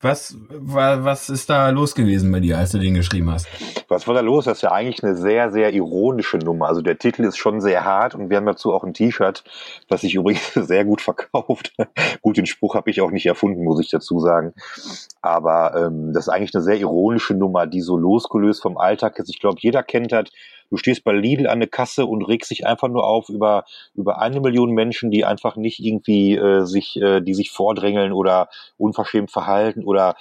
[0.00, 3.48] Was, was ist da los gewesen bei dir, als du den geschrieben hast?
[3.88, 4.44] Was war da los?
[4.44, 6.68] Das ist ja eigentlich eine sehr, sehr ironische Nummer.
[6.68, 9.42] Also der Titel ist schon sehr hart und wir haben dazu auch ein T-Shirt,
[9.88, 11.72] was sich übrigens sehr gut verkauft.
[12.22, 14.52] gut, den Spruch habe ich auch nicht erfunden, muss ich dazu sagen.
[15.20, 19.30] Aber ähm, das ist eigentlich eine sehr ironische Nummer, die so losgelöst vom Alltag ist.
[19.30, 20.26] Ich glaube, jeder kennt das
[20.70, 24.20] Du stehst bei Lidl an der Kasse und regst dich einfach nur auf über, über
[24.20, 29.30] eine Million Menschen, die einfach nicht irgendwie äh, sich, äh, die sich vordrängeln oder unverschämt
[29.30, 30.16] verhalten oder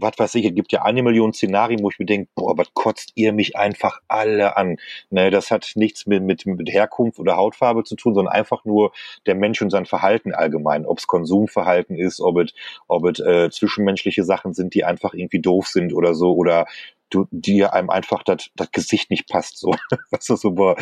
[0.00, 2.72] was weiß ich, es gibt ja eine Million Szenarien, wo ich mir denke, boah, was
[2.74, 4.76] kotzt ihr mich einfach alle an?
[5.10, 8.92] Ne, das hat nichts mit, mit, mit Herkunft oder Hautfarbe zu tun, sondern einfach nur
[9.26, 10.86] der Mensch und sein Verhalten allgemein.
[10.86, 12.54] Ob es Konsumverhalten ist, ob es,
[12.86, 16.66] ob es äh, zwischenmenschliche Sachen sind, die einfach irgendwie doof sind oder so, oder
[17.10, 19.58] du, dir einem einfach das, das Gesicht nicht passt.
[19.58, 19.74] So,
[20.26, 20.76] du, so, boah,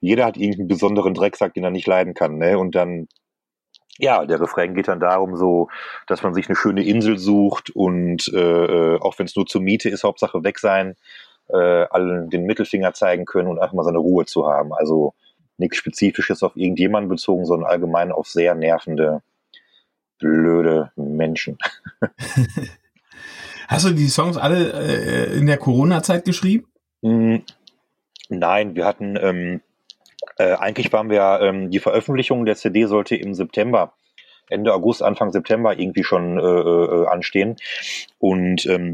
[0.00, 2.58] jeder hat irgendeinen besonderen Drecksack, den er nicht leiden kann, ne?
[2.58, 3.08] Und dann,
[3.98, 5.68] ja, der Refrain geht dann darum, so,
[6.06, 9.60] dass man sich eine schöne Insel sucht und äh, äh auch wenn es nur zur
[9.60, 10.96] Miete ist, Hauptsache weg sein,
[11.48, 14.72] äh, allen den Mittelfinger zeigen können und einfach mal seine Ruhe zu haben.
[14.72, 15.14] Also
[15.58, 19.22] nichts Spezifisches auf irgendjemanden bezogen, sondern allgemein auf sehr nervende,
[20.18, 21.58] blöde Menschen.
[23.68, 26.66] Hast du die Songs alle äh, in der Corona-Zeit geschrieben?
[27.02, 27.36] Mm,
[28.28, 29.60] nein, wir hatten, ähm,
[30.38, 33.94] äh, eigentlich waren wir, ähm, die Veröffentlichung der CD sollte im September,
[34.48, 37.56] Ende August, Anfang September irgendwie schon äh, äh, anstehen.
[38.18, 38.92] Und ähm,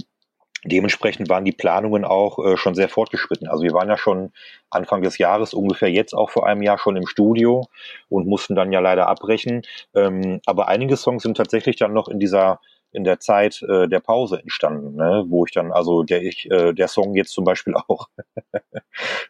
[0.65, 3.49] dementsprechend waren die Planungen auch äh, schon sehr fortgeschritten.
[3.49, 4.33] Also wir waren ja schon
[4.71, 7.67] Anfang des Jahres, ungefähr jetzt auch vor einem Jahr schon im Studio
[8.09, 9.63] und mussten dann ja leider abbrechen.
[9.95, 12.61] Ähm, aber einige Songs sind tatsächlich dann noch in dieser
[12.93, 15.25] in der Zeit äh, der Pause entstanden, ne?
[15.29, 18.09] wo ich dann, also der ich, äh, der Song jetzt zum Beispiel auch,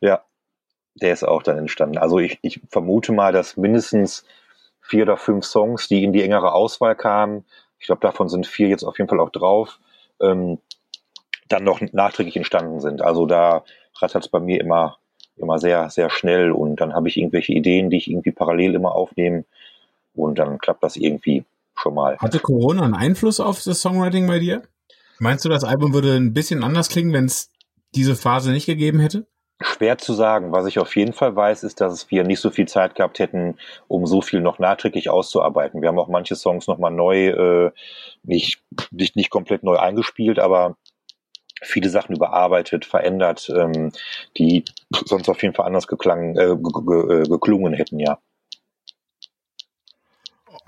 [0.01, 0.25] ja,
[0.95, 1.99] der ist auch dann entstanden.
[1.99, 4.25] Also ich, ich vermute mal, dass mindestens
[4.81, 7.45] vier oder fünf Songs, die in die engere Auswahl kamen,
[7.79, 9.79] ich glaube, davon sind vier jetzt auf jeden Fall auch drauf,
[10.21, 10.59] ähm,
[11.49, 13.03] dann noch nachträglich entstanden sind.
[13.03, 13.65] Also da
[13.99, 14.99] rattert es bei mir immer,
[15.37, 18.95] immer sehr, sehr schnell und dann habe ich irgendwelche Ideen, die ich irgendwie parallel immer
[18.95, 19.45] aufnehme
[20.15, 21.45] und dann klappt das irgendwie
[21.81, 22.17] schon mal.
[22.19, 24.63] Hatte Corona einen Einfluss auf das Songwriting bei dir?
[25.19, 27.51] Meinst du, das Album würde ein bisschen anders klingen, wenn es
[27.95, 29.27] diese Phase nicht gegeben hätte?
[29.63, 30.53] Schwer zu sagen.
[30.53, 33.59] Was ich auf jeden Fall weiß, ist, dass wir nicht so viel Zeit gehabt hätten,
[33.89, 35.83] um so viel noch nachträglich auszuarbeiten.
[35.83, 37.71] Wir haben auch manche Songs nochmal neu, äh,
[38.23, 40.77] nicht, nicht, nicht komplett neu eingespielt, aber
[41.63, 43.93] viele Sachen überarbeitet, verändert, ähm,
[44.39, 44.65] die
[45.05, 48.19] sonst auf jeden Fall anders geklang, äh, geklungen hätten, ja.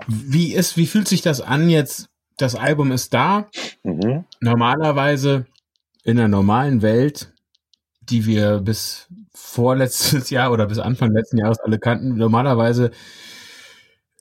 [0.07, 2.09] Wie ist, wie fühlt sich das an jetzt?
[2.37, 3.49] Das Album ist da.
[3.83, 4.25] Mhm.
[4.41, 5.45] Normalerweise
[6.03, 7.31] in der normalen Welt,
[8.01, 12.91] die wir bis vorletztes Jahr oder bis Anfang letzten Jahres alle kannten, normalerweise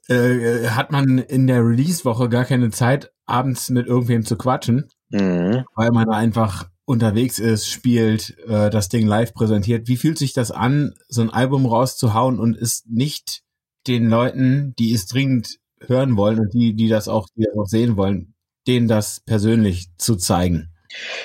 [0.09, 5.65] äh, hat man in der Release-Woche gar keine Zeit, abends mit irgendwem zu quatschen, mhm.
[5.75, 9.89] weil man einfach unterwegs ist, spielt, äh, das Ding live präsentiert.
[9.89, 13.43] Wie fühlt sich das an, so ein Album rauszuhauen und ist nicht
[13.87, 17.66] den Leuten, die es dringend hören wollen und die, die das auch, die das auch
[17.66, 18.35] sehen wollen,
[18.66, 20.68] denen das persönlich zu zeigen.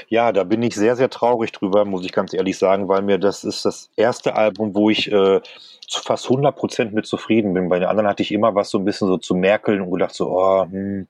[0.07, 3.17] Ja, da bin ich sehr, sehr traurig drüber, muss ich ganz ehrlich sagen, weil mir
[3.17, 5.41] das ist das erste Album, wo ich äh,
[5.89, 7.69] fast 100 Prozent mit zufrieden bin.
[7.69, 10.15] Bei den anderen hatte ich immer was so ein bisschen so zu merkeln und gedacht
[10.15, 11.07] so, oh, hm,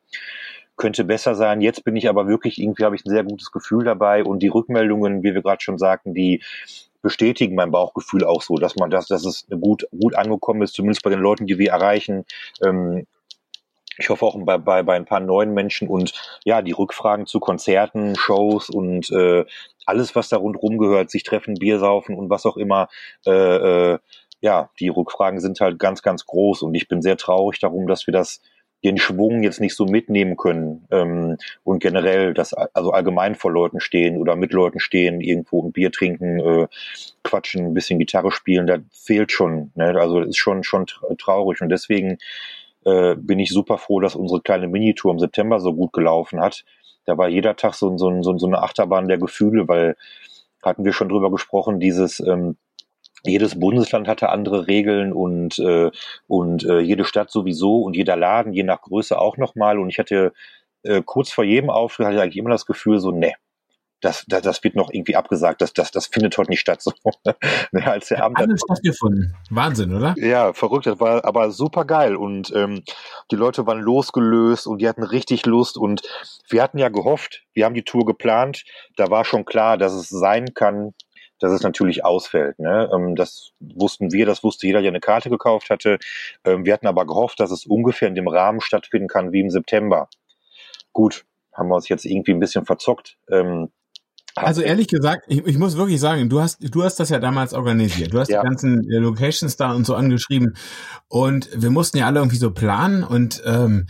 [0.75, 1.61] könnte besser sein.
[1.61, 4.47] Jetzt bin ich aber wirklich, irgendwie habe ich ein sehr gutes Gefühl dabei und die
[4.47, 6.41] Rückmeldungen, wie wir gerade schon sagten, die
[7.01, 11.03] bestätigen mein Bauchgefühl auch so, dass man das, dass es gut, gut angekommen ist, zumindest
[11.03, 12.25] bei den Leuten, die wir erreichen.
[12.63, 13.05] Ähm,
[13.97, 17.39] ich hoffe auch bei, bei, bei ein paar neuen Menschen und ja, die Rückfragen zu
[17.39, 19.45] Konzerten, Shows und äh,
[19.85, 22.89] alles, was da rundherum gehört, sich treffen, Bier saufen und was auch immer,
[23.25, 23.31] äh,
[23.93, 23.99] äh,
[24.41, 28.07] ja, die Rückfragen sind halt ganz, ganz groß und ich bin sehr traurig darum, dass
[28.07, 28.41] wir das
[28.83, 33.79] den Schwung jetzt nicht so mitnehmen können ähm, und generell das also allgemein vor Leuten
[33.79, 36.67] stehen oder mit Leuten stehen, irgendwo ein Bier trinken, äh,
[37.23, 39.71] quatschen, ein bisschen Gitarre spielen, da fehlt schon.
[39.75, 39.99] Ne?
[39.99, 40.85] Also ist schon schon
[41.17, 42.19] traurig und deswegen
[42.87, 46.63] äh, bin ich super froh, dass unsere kleine Minitour im September so gut gelaufen hat.
[47.05, 49.97] Da war jeder Tag so, so, so, so eine Achterbahn der Gefühle, weil
[50.63, 52.57] hatten wir schon drüber gesprochen, dieses ähm,
[53.23, 55.91] jedes Bundesland hatte andere Regeln und äh,
[56.27, 59.99] und äh, jede Stadt sowieso und jeder Laden je nach Größe auch nochmal und ich
[59.99, 60.33] hatte
[60.83, 63.33] äh, kurz vor jedem Auftritt hatte ich eigentlich immer das Gefühl so ne
[64.01, 66.81] das, das, das wird noch irgendwie abgesagt, das, das, das findet heute nicht statt.
[66.81, 66.91] So,
[67.71, 69.35] ne, als der Abend alles stattgefunden.
[69.49, 70.13] Wahnsinn, oder?
[70.17, 70.85] Ja, verrückt.
[70.85, 72.15] Das war aber super geil.
[72.15, 72.83] Und ähm,
[73.31, 75.77] die Leute waren losgelöst und die hatten richtig Lust.
[75.77, 76.01] Und
[76.49, 78.65] wir hatten ja gehofft, wir haben die Tour geplant,
[78.97, 80.93] da war schon klar, dass es sein kann,
[81.39, 82.59] dass es natürlich ausfällt.
[82.59, 82.89] Ne?
[82.93, 85.97] Ähm, das wussten wir, das wusste jeder, der eine Karte gekauft hatte.
[86.43, 89.49] Ähm, wir hatten aber gehofft, dass es ungefähr in dem Rahmen stattfinden kann wie im
[89.49, 90.09] September.
[90.93, 93.17] Gut, haben wir uns jetzt irgendwie ein bisschen verzockt.
[93.29, 93.69] Ähm,
[94.43, 97.53] also ehrlich gesagt, ich, ich, muss wirklich sagen, du hast, du hast das ja damals
[97.53, 98.13] organisiert.
[98.13, 98.41] Du hast ja.
[98.41, 100.55] die ganzen äh, Locations da und so angeschrieben.
[101.07, 103.87] Und wir mussten ja alle irgendwie so planen und ähm,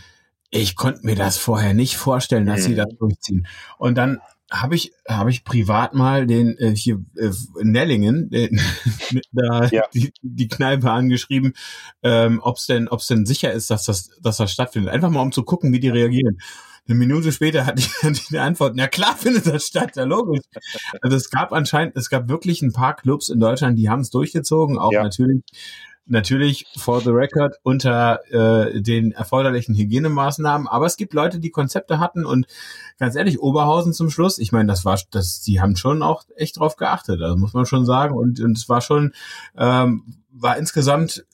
[0.49, 2.63] ich konnte mir das vorher nicht vorstellen, dass mhm.
[2.63, 3.47] sie das durchziehen.
[3.77, 7.31] Und dann habe ich habe ich privat mal den äh, hier äh,
[7.61, 8.61] Nellingen den,
[9.33, 9.83] da ja.
[9.93, 11.53] die, die Kneipe angeschrieben,
[12.01, 14.93] ähm, ob es denn ob es denn sicher ist, dass das dass das stattfindet.
[14.93, 16.37] Einfach mal um zu gucken, wie die reagieren.
[16.87, 20.03] Eine Minute später hatte ich, hatte ich eine Antwort, na klar findet das statt, ja
[20.03, 20.45] logisch.
[21.01, 24.09] Also es gab anscheinend, es gab wirklich ein paar Clubs in Deutschland, die haben es
[24.09, 25.03] durchgezogen, auch ja.
[25.03, 25.43] natürlich
[26.09, 31.99] natürlich for the record unter äh, den erforderlichen Hygienemaßnahmen, aber es gibt Leute, die Konzepte
[31.99, 32.47] hatten und
[32.97, 36.59] ganz ehrlich, Oberhausen zum Schluss, ich meine, das war, das, die haben schon auch echt
[36.59, 39.13] drauf geachtet, also muss man schon sagen und, und es war schon,
[39.57, 41.25] ähm, war insgesamt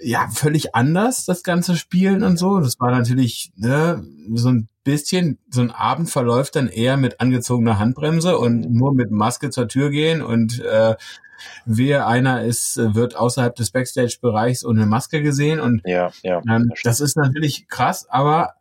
[0.00, 2.60] ja völlig anders das ganze Spielen und so.
[2.60, 7.78] Das war natürlich ne, so ein bisschen so ein Abend verläuft dann eher mit angezogener
[7.78, 10.96] Handbremse und nur mit Maske zur Tür gehen und äh,
[11.64, 17.00] wer einer ist, wird außerhalb des Backstage-Bereichs ohne Maske gesehen und ja, ja, ähm, das
[17.00, 18.54] ist natürlich krass, aber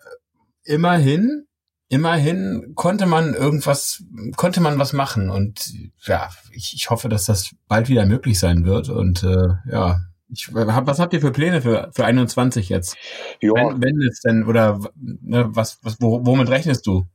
[0.64, 1.48] immerhin
[1.92, 4.04] immerhin konnte man irgendwas,
[4.38, 5.74] konnte man was machen und
[6.06, 10.00] ja, ich, ich hoffe, dass das bald wieder möglich sein wird und äh, ja,
[10.32, 12.98] ich hab, was habt ihr für Pläne für, für 21 jetzt?
[13.42, 13.52] Ja.
[13.54, 17.06] Wenn, wenn es denn, oder ne, was, was, womit rechnest du?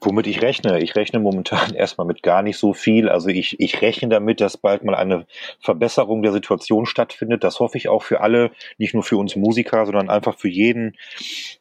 [0.00, 0.80] Womit ich rechne?
[0.80, 3.08] Ich rechne momentan erstmal mit gar nicht so viel.
[3.08, 5.26] Also ich, ich rechne damit, dass bald mal eine
[5.60, 7.44] Verbesserung der Situation stattfindet.
[7.44, 10.96] Das hoffe ich auch für alle, nicht nur für uns Musiker, sondern einfach für jeden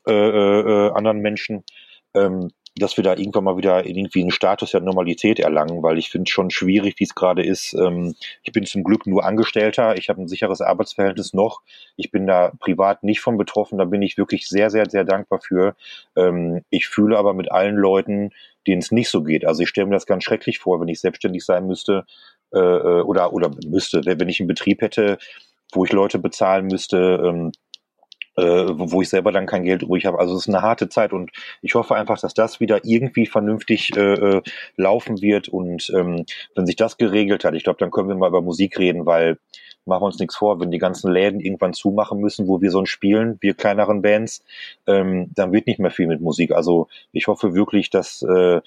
[0.08, 1.64] äh, äh, anderen Menschen.
[2.14, 6.10] Ähm, dass wir da irgendwann mal wieder irgendwie einen Status der Normalität erlangen, weil ich
[6.10, 7.74] finde schon schwierig, wie es gerade ist.
[7.74, 11.62] Ähm, ich bin zum Glück nur Angestellter, ich habe ein sicheres Arbeitsverhältnis noch.
[11.96, 15.40] Ich bin da privat nicht von betroffen, da bin ich wirklich sehr, sehr, sehr dankbar
[15.42, 15.76] für.
[16.16, 18.32] Ähm, ich fühle aber mit allen Leuten,
[18.68, 19.46] denen es nicht so geht.
[19.46, 22.06] Also ich stelle mir das ganz schrecklich vor, wenn ich selbstständig sein müsste
[22.54, 25.18] äh, äh oder, oder müsste, wenn ich einen Betrieb hätte,
[25.72, 27.52] wo ich Leute bezahlen müsste, ähm, äh,
[28.42, 30.20] wo ich selber dann kein Geld übrig habe.
[30.20, 33.96] Also es ist eine harte Zeit und ich hoffe einfach, dass das wieder irgendwie vernünftig
[33.96, 34.42] äh, äh,
[34.76, 36.26] laufen wird und ähm,
[36.56, 39.38] wenn sich das geregelt hat, ich glaube, dann können wir mal über Musik reden, weil
[39.86, 42.86] machen wir uns nichts vor, wenn die ganzen Läden irgendwann zumachen müssen, wo wir so
[42.86, 44.44] spielen, wir kleineren Bands,
[44.88, 46.52] ähm, dann wird nicht mehr viel mit Musik.
[46.52, 48.62] Also ich hoffe wirklich, dass äh,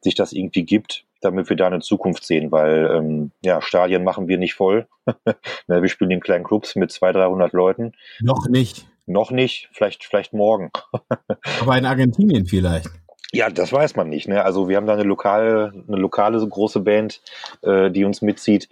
[0.00, 4.28] sich das irgendwie gibt, damit wir da eine Zukunft sehen, weil ähm, ja, Stadien machen
[4.28, 4.86] wir nicht voll.
[5.66, 7.92] wir spielen in kleinen Clubs mit 200, 300 Leuten.
[8.20, 8.86] Noch nicht.
[9.08, 10.70] Noch nicht, vielleicht, vielleicht morgen.
[11.60, 12.88] Aber in Argentinien vielleicht.
[13.32, 14.28] Ja, das weiß man nicht.
[14.28, 14.42] Ne?
[14.44, 17.20] Also wir haben da eine lokale, eine lokale große Band,
[17.62, 18.68] äh, die uns mitzieht.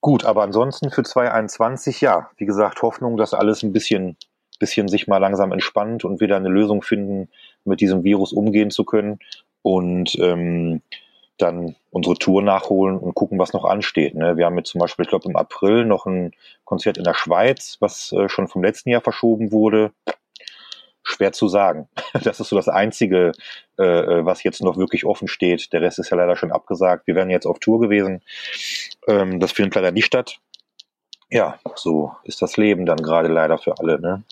[0.00, 4.16] Gut, aber ansonsten für 2021, ja, wie gesagt, Hoffnung, dass alles ein bisschen,
[4.60, 7.28] bisschen sich mal langsam entspannt und wieder eine Lösung finden,
[7.64, 9.18] mit diesem Virus umgehen zu können.
[9.62, 10.82] Und ähm,
[11.38, 14.14] dann unsere Tour nachholen und gucken, was noch ansteht.
[14.14, 14.36] Ne?
[14.36, 16.32] Wir haben jetzt zum Beispiel, ich glaube, im April noch ein
[16.64, 19.92] Konzert in der Schweiz, was äh, schon vom letzten Jahr verschoben wurde.
[21.02, 21.88] Schwer zu sagen.
[22.24, 23.32] Das ist so das Einzige,
[23.78, 25.72] äh, äh, was jetzt noch wirklich offen steht.
[25.72, 27.06] Der Rest ist ja leider schon abgesagt.
[27.06, 28.22] Wir wären jetzt auf Tour gewesen.
[29.06, 30.38] Ähm, das findet leider nicht statt.
[31.30, 34.00] Ja, so ist das Leben dann gerade leider für alle.
[34.00, 34.22] Ne?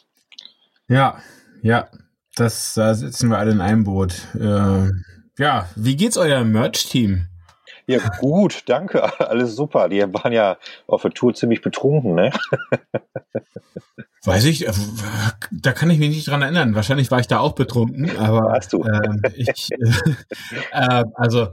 [0.89, 1.19] Ja,
[1.63, 1.89] ja,
[2.37, 4.29] das, da sitzen wir alle in einem Boot.
[4.35, 4.91] Äh
[5.39, 7.29] ja, wie geht's eurem Merch-Team?
[7.87, 9.03] Ja, gut, danke.
[9.29, 9.89] Alles super.
[9.89, 12.31] Die waren ja auf der Tour ziemlich betrunken, ne?
[14.25, 14.73] Weiß ich, äh,
[15.53, 16.75] da kann ich mich nicht dran erinnern.
[16.75, 18.83] Wahrscheinlich war ich da auch betrunken, aber Warst du?
[18.85, 19.71] Ähm, ich,
[20.73, 21.49] äh, also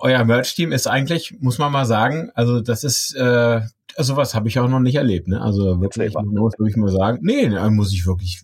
[0.00, 3.60] euer Merch-Team ist eigentlich, muss man mal sagen, also das ist äh,
[3.96, 5.40] sowas habe ich auch noch nicht erlebt, ne?
[5.40, 7.18] Also wirklich, muss ich mal sagen.
[7.22, 8.42] Nee, muss ich wirklich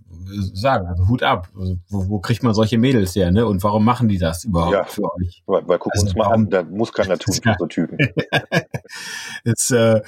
[0.52, 0.86] sagen.
[0.86, 1.48] Also Hut ab.
[1.58, 3.46] Also, wo, wo, kriegt man solche Mädels her, ne?
[3.46, 5.42] Und warum machen die das überhaupt ja, für euch?
[5.46, 7.98] Weil, weil guck also, uns mal an, da muss keiner tun für so Typen.
[9.44, 10.02] ist äh,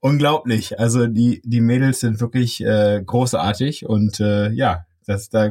[0.00, 0.78] unglaublich.
[0.78, 5.50] Also die, die Mädels sind wirklich äh, großartig und äh, ja, das da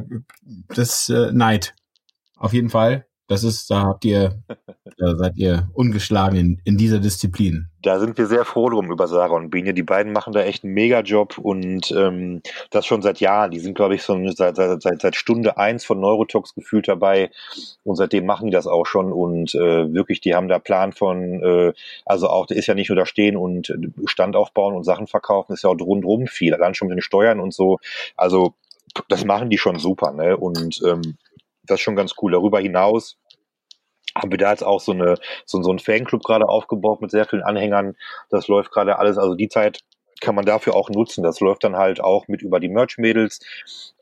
[0.68, 1.74] das äh, Neid.
[2.36, 3.06] Auf jeden Fall.
[3.30, 4.42] Das ist, da habt ihr,
[4.98, 7.68] da seid ihr ungeschlagen in, in dieser Disziplin.
[7.80, 9.72] Da sind wir sehr froh drum über Sarah und Biene.
[9.72, 13.52] Die beiden machen da echt einen Mega-Job und ähm, das schon seit Jahren.
[13.52, 17.30] Die sind, glaube ich, so seit, seit, seit, seit Stunde eins von Neurotox gefühlt dabei
[17.84, 21.40] und seitdem machen die das auch schon und äh, wirklich, die haben da Plan von,
[21.40, 21.72] äh,
[22.06, 23.72] also auch, der ist ja nicht nur da stehen und
[24.06, 27.38] Stand aufbauen und Sachen verkaufen, ist ja auch rundrum viel, allein schon mit den Steuern
[27.38, 27.78] und so.
[28.16, 28.54] Also
[29.06, 30.36] das machen die schon super, ne?
[30.36, 31.16] Und ähm,
[31.70, 32.32] das ist schon ganz cool.
[32.32, 33.16] Darüber hinaus
[34.16, 37.26] haben wir da jetzt auch so eine so, so ein Fanclub gerade aufgebaut mit sehr
[37.26, 37.96] vielen Anhängern.
[38.30, 39.80] Das läuft gerade alles, also die Zeit
[40.20, 41.22] kann man dafür auch nutzen.
[41.24, 43.40] Das läuft dann halt auch mit über die Merch-Mädels.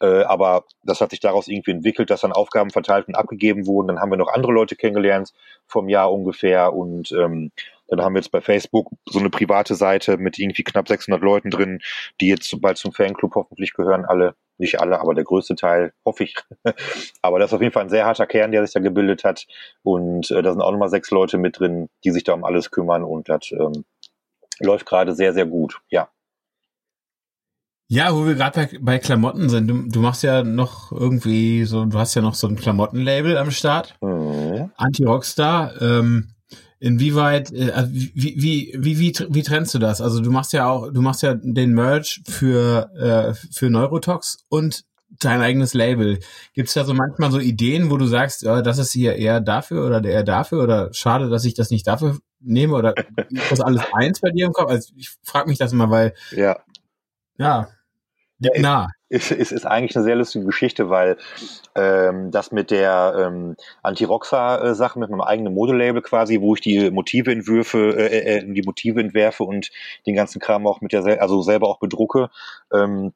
[0.01, 3.89] Äh, aber das hat sich daraus irgendwie entwickelt, dass dann Aufgaben verteilt und abgegeben wurden.
[3.89, 5.33] Dann haben wir noch andere Leute kennengelernt
[5.67, 6.73] vom Jahr ungefähr.
[6.73, 7.53] Und ähm,
[7.87, 11.51] dann haben wir jetzt bei Facebook so eine private Seite mit irgendwie knapp 600 Leuten
[11.51, 11.81] drin,
[12.21, 14.05] die jetzt bald zum Fanclub hoffentlich gehören.
[14.05, 16.35] Alle, nicht alle, aber der größte Teil, hoffe ich.
[17.23, 19.47] aber das ist auf jeden Fall ein sehr harter Kern, der sich da gebildet hat.
[19.83, 22.71] Und äh, da sind auch nochmal sechs Leute mit drin, die sich da um alles
[22.71, 23.05] kümmern.
[23.05, 23.85] Und das ähm,
[24.61, 26.09] läuft gerade sehr, sehr gut, ja.
[27.91, 31.87] Ja, wo wir gerade bei, bei, Klamotten sind, du, du, machst ja noch irgendwie so,
[31.87, 33.97] du hast ja noch so ein Klamottenlabel am Start.
[34.03, 34.71] Mhm.
[34.77, 35.81] Anti-Rockstar.
[35.81, 36.35] Ähm,
[36.81, 40.01] inwieweit, äh, also wie, wie, wie, wie, wie trennst du das?
[40.01, 44.85] Also du machst ja auch, du machst ja den Merch für, äh, für Neurotox und
[45.21, 46.19] dein eigenes Label.
[46.55, 49.41] Gibt es da so manchmal so Ideen, wo du sagst, ja, das ist hier eher
[49.41, 52.95] dafür oder der eher dafür oder schade, dass ich das nicht dafür nehme oder
[53.29, 54.71] ist das alles eins bei dir im Kopf?
[54.71, 56.59] Also ich frage mich das immer, weil ja,
[57.39, 57.69] ja,
[58.39, 58.89] ja nah.
[59.11, 61.17] Es ist, ist eigentlich eine sehr lustige Geschichte, weil
[61.75, 67.33] ähm, das mit der ähm, Anti-Roxa-Sache mit meinem eigenen Modelabel quasi, wo ich die Motive
[67.33, 69.71] entwürfe, äh, äh, die Motive entwerfe und
[70.07, 72.29] den ganzen Kram auch mit der, also selber auch bedrucke,
[72.73, 73.13] ähm,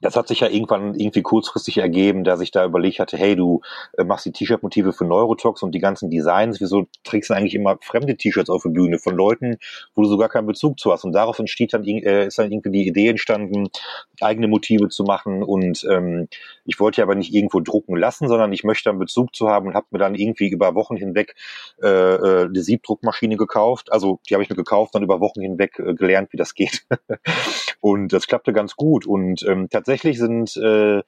[0.00, 3.62] das hat sich ja irgendwann irgendwie kurzfristig ergeben, dass ich da überlegt hatte, hey, du
[3.96, 7.78] äh, machst die T-Shirt-Motive für Neurotox und die ganzen Designs, wieso trägst du eigentlich immer
[7.82, 9.58] fremde T-Shirts auf der Bühne von Leuten,
[9.94, 11.04] wo du sogar keinen Bezug zu hast?
[11.04, 13.68] Und darauf entsteht dann, äh, ist dann irgendwie die Idee entstanden,
[14.20, 16.28] eigene Motive zu machen und ähm,
[16.64, 19.68] ich wollte ja aber nicht irgendwo drucken lassen, sondern ich möchte dann Bezug zu haben
[19.68, 21.34] und habe mir dann irgendwie über Wochen hinweg
[21.82, 23.90] äh, äh, eine Siebdruckmaschine gekauft.
[23.90, 26.86] Also die habe ich mir gekauft, dann über Wochen hinweg gelernt, wie das geht.
[27.80, 31.02] und das klappte ganz gut und ähm, tatsächlich sind äh,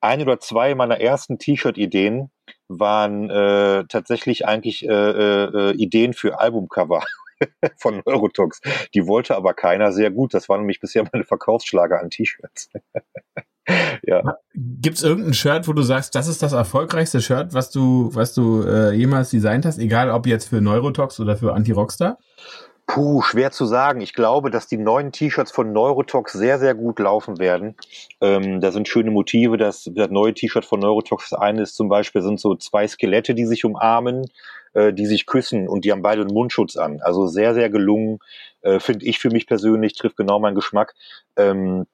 [0.00, 2.30] ein oder zwei meiner ersten T-Shirt-Ideen
[2.68, 7.02] waren äh, tatsächlich eigentlich äh, äh, Ideen für Albumcover
[7.78, 8.60] von Eurotox.
[8.94, 10.34] Die wollte aber keiner sehr gut.
[10.34, 12.70] Das waren nämlich bisher meine Verkaufsschlager an T-Shirts.
[14.02, 14.36] ja.
[14.54, 18.34] Gibt es irgendein Shirt, wo du sagst, das ist das erfolgreichste Shirt, was du, was
[18.34, 22.18] du äh, jemals designt hast, egal ob jetzt für Neurotox oder für Anti-Rockstar?
[22.86, 24.02] Puh, schwer zu sagen.
[24.02, 27.76] Ich glaube, dass die neuen T-Shirts von Neurotox sehr, sehr gut laufen werden.
[28.20, 29.56] Ähm, da sind schöne Motive.
[29.56, 33.34] Das, das neue T-Shirt von Neurotox, das eine ist zum Beispiel, sind so zwei Skelette,
[33.34, 34.26] die sich umarmen,
[34.74, 37.00] äh, die sich küssen und die haben beide einen Mundschutz an.
[37.00, 38.18] Also sehr, sehr gelungen,
[38.60, 40.94] äh, finde ich für mich persönlich, trifft genau meinen Geschmack.
[41.36, 41.86] Ähm,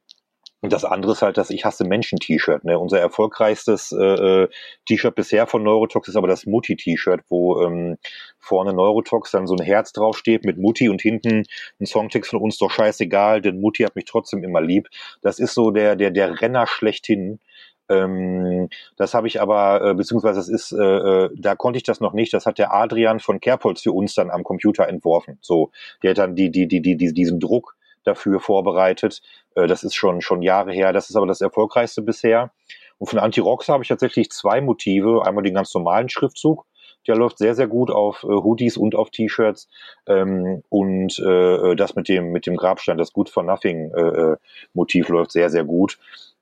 [0.62, 2.64] und das andere ist halt das Ich hasse Menschen-T-Shirt.
[2.64, 2.78] Ne?
[2.78, 4.48] Unser erfolgreichstes äh, äh,
[4.86, 7.96] T-Shirt bisher von Neurotox ist aber das Mutti-T-Shirt, wo ähm,
[8.38, 11.44] vorne Neurotox dann so ein Herz draufsteht mit Mutti und hinten
[11.80, 14.88] ein Songtext von uns doch scheißegal, denn Mutti hat mich trotzdem immer lieb.
[15.22, 17.40] Das ist so der, der, der Renner schlechthin.
[17.88, 22.00] Ähm, das habe ich aber, äh, beziehungsweise das ist, äh, äh, da konnte ich das
[22.00, 22.34] noch nicht.
[22.34, 25.38] Das hat der Adrian von Kerbholz für uns dann am Computer entworfen.
[25.40, 25.70] So,
[26.02, 29.20] der hat dann die, die, die, die, diesen Druck dafür vorbereitet.
[29.54, 30.92] Äh, das ist schon, schon Jahre her.
[30.92, 32.52] Das ist aber das erfolgreichste bisher.
[32.98, 35.26] Und von Anti-Rox habe ich tatsächlich zwei Motive.
[35.26, 36.66] Einmal den ganz normalen Schriftzug.
[37.06, 39.68] Der läuft sehr, sehr gut auf äh, Hoodies und auf T-Shirts.
[40.06, 44.36] Ähm, und äh, das mit dem, mit dem Grabstein, das Good for Nothing äh, äh
[44.74, 45.98] Motiv läuft sehr, sehr gut.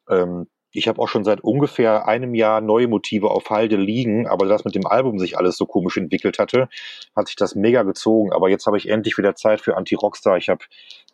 [0.09, 4.47] Ähm, ich habe auch schon seit ungefähr einem Jahr neue Motive auf Halde liegen, aber
[4.47, 6.69] das mit dem Album sich alles so komisch entwickelt hatte,
[7.17, 8.33] hat sich das mega gezogen.
[8.33, 10.37] Aber jetzt habe ich endlich wieder Zeit für Anti-Rockstar.
[10.37, 10.65] Ich habe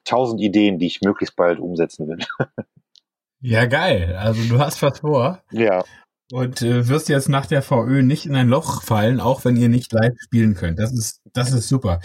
[0.05, 2.19] tausend Ideen, die ich möglichst bald umsetzen will.
[3.41, 4.17] ja, geil.
[4.19, 5.41] Also du hast was vor.
[5.53, 5.85] Ja.
[6.33, 9.69] Und äh, wirst jetzt nach der VÖ nicht in ein Loch fallen, auch wenn ihr
[9.69, 10.79] nicht live spielen könnt.
[10.79, 12.01] Das ist, das ist super.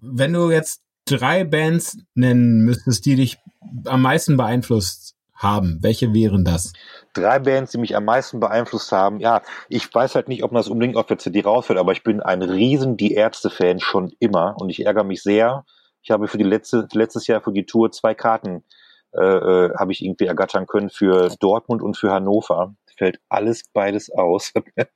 [0.00, 3.38] Wenn du jetzt drei Bands nennen müsstest, die dich
[3.84, 6.72] am meisten beeinflusst haben, welche wären das?
[7.14, 9.20] Drei Bands, die mich am meisten beeinflusst haben.
[9.20, 12.02] Ja, ich weiß halt nicht, ob man das unbedingt auf der CD rausfällt, aber ich
[12.02, 15.64] bin ein riesen Die Ärzte-Fan schon immer und ich ärgere mich sehr.
[16.02, 18.64] Ich habe für die letzte, letztes Jahr für die Tour zwei Karten
[19.12, 22.74] äh, äh habe ich irgendwie ergattern können für Dortmund und für Hannover.
[22.96, 24.52] Fällt alles beides aus.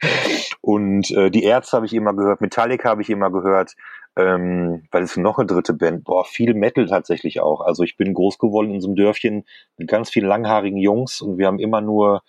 [0.60, 3.74] und äh, die Ärzte habe ich immer gehört, Metallica habe ich immer gehört.
[4.16, 7.62] Ähm, weil es noch eine dritte Band, boah, viel Metal tatsächlich auch.
[7.62, 9.44] Also ich bin groß geworden in so einem Dörfchen
[9.78, 12.22] mit ganz vielen langhaarigen Jungs und wir haben immer nur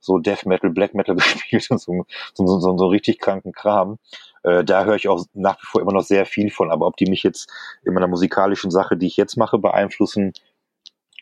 [0.00, 3.98] so Death Metal, Black Metal gespielt und so, so, so, so richtig kranken Kram.
[4.42, 6.70] Äh, da höre ich auch nach wie vor immer noch sehr viel von.
[6.70, 7.50] Aber ob die mich jetzt
[7.84, 10.32] in meiner musikalischen Sache, die ich jetzt mache, beeinflussen,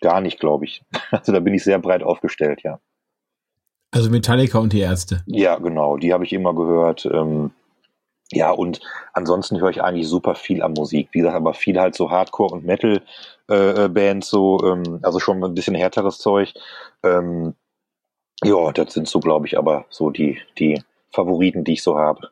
[0.00, 0.82] gar nicht, glaube ich.
[1.10, 2.80] Also da bin ich sehr breit aufgestellt, ja.
[3.92, 5.22] Also Metallica und die Ärzte.
[5.26, 7.06] Ja, genau, die habe ich immer gehört.
[7.06, 7.52] Ähm,
[8.32, 8.80] ja, und
[9.12, 11.08] ansonsten höre ich eigentlich super viel an Musik.
[11.12, 15.54] Wie gesagt, aber viel halt so Hardcore- und Metal-Bands, äh, so, ähm, also schon ein
[15.54, 16.52] bisschen härteres Zeug.
[17.04, 17.54] Ähm,
[18.42, 22.30] ja, das sind so, glaube ich, aber so die, die Favoriten, die ich so habe.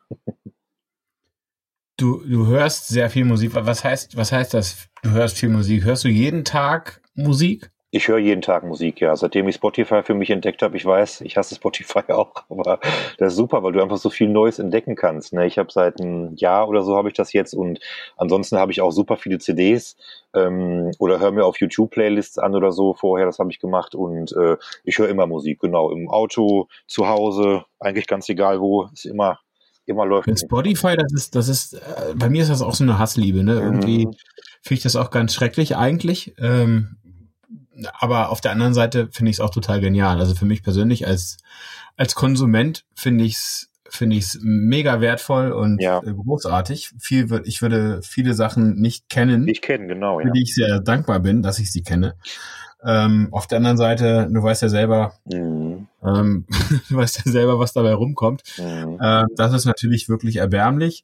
[1.97, 3.51] du, du hörst sehr viel Musik.
[3.55, 4.89] Was heißt, was heißt das?
[5.01, 5.85] Du hörst viel Musik.
[5.85, 7.71] Hörst du jeden Tag Musik?
[7.95, 9.15] Ich höre jeden Tag Musik, ja.
[9.15, 12.81] Seitdem ich Spotify für mich entdeckt habe, ich weiß, ich hasse Spotify auch, aber
[13.17, 15.31] das ist super, weil du einfach so viel Neues entdecken kannst.
[15.31, 15.47] Ne?
[15.47, 17.79] Ich habe seit einem Jahr oder so habe ich das jetzt und
[18.17, 19.95] ansonsten habe ich auch super viele CDs
[20.33, 22.93] ähm, oder höre mir auf YouTube Playlists an oder so.
[22.93, 27.07] Vorher, das habe ich gemacht und äh, ich höre immer Musik, genau im Auto, zu
[27.07, 29.39] Hause, eigentlich ganz egal wo, ist immer
[29.85, 30.27] immer läuft.
[30.27, 33.41] Mit Spotify, das ist, das ist, äh, bei mir ist das auch so eine Hassliebe,
[33.41, 33.53] ne?
[33.53, 34.15] Irgendwie mhm.
[34.61, 36.33] finde ich das auch ganz schrecklich eigentlich.
[36.39, 36.97] Ähm,
[37.99, 40.19] aber auf der anderen Seite finde ich es auch total genial.
[40.19, 41.37] Also für mich persönlich als,
[41.97, 45.99] als Konsument finde ich es finde ich es mega wertvoll und ja.
[45.99, 46.91] Äh, großartig.
[46.99, 49.43] Viel, ich würde viele Sachen nicht kennen.
[49.45, 50.19] Nicht kennen, genau.
[50.19, 50.27] Ja.
[50.27, 52.15] Für die ich sehr dankbar bin, dass ich sie kenne.
[52.83, 55.87] Ähm, auf der anderen Seite, du weißt ja selber, mhm.
[56.03, 56.45] ähm,
[56.89, 58.43] du weißt ja selber, was dabei rumkommt.
[58.57, 58.99] Mhm.
[59.01, 61.03] Ähm, das ist natürlich wirklich erbärmlich,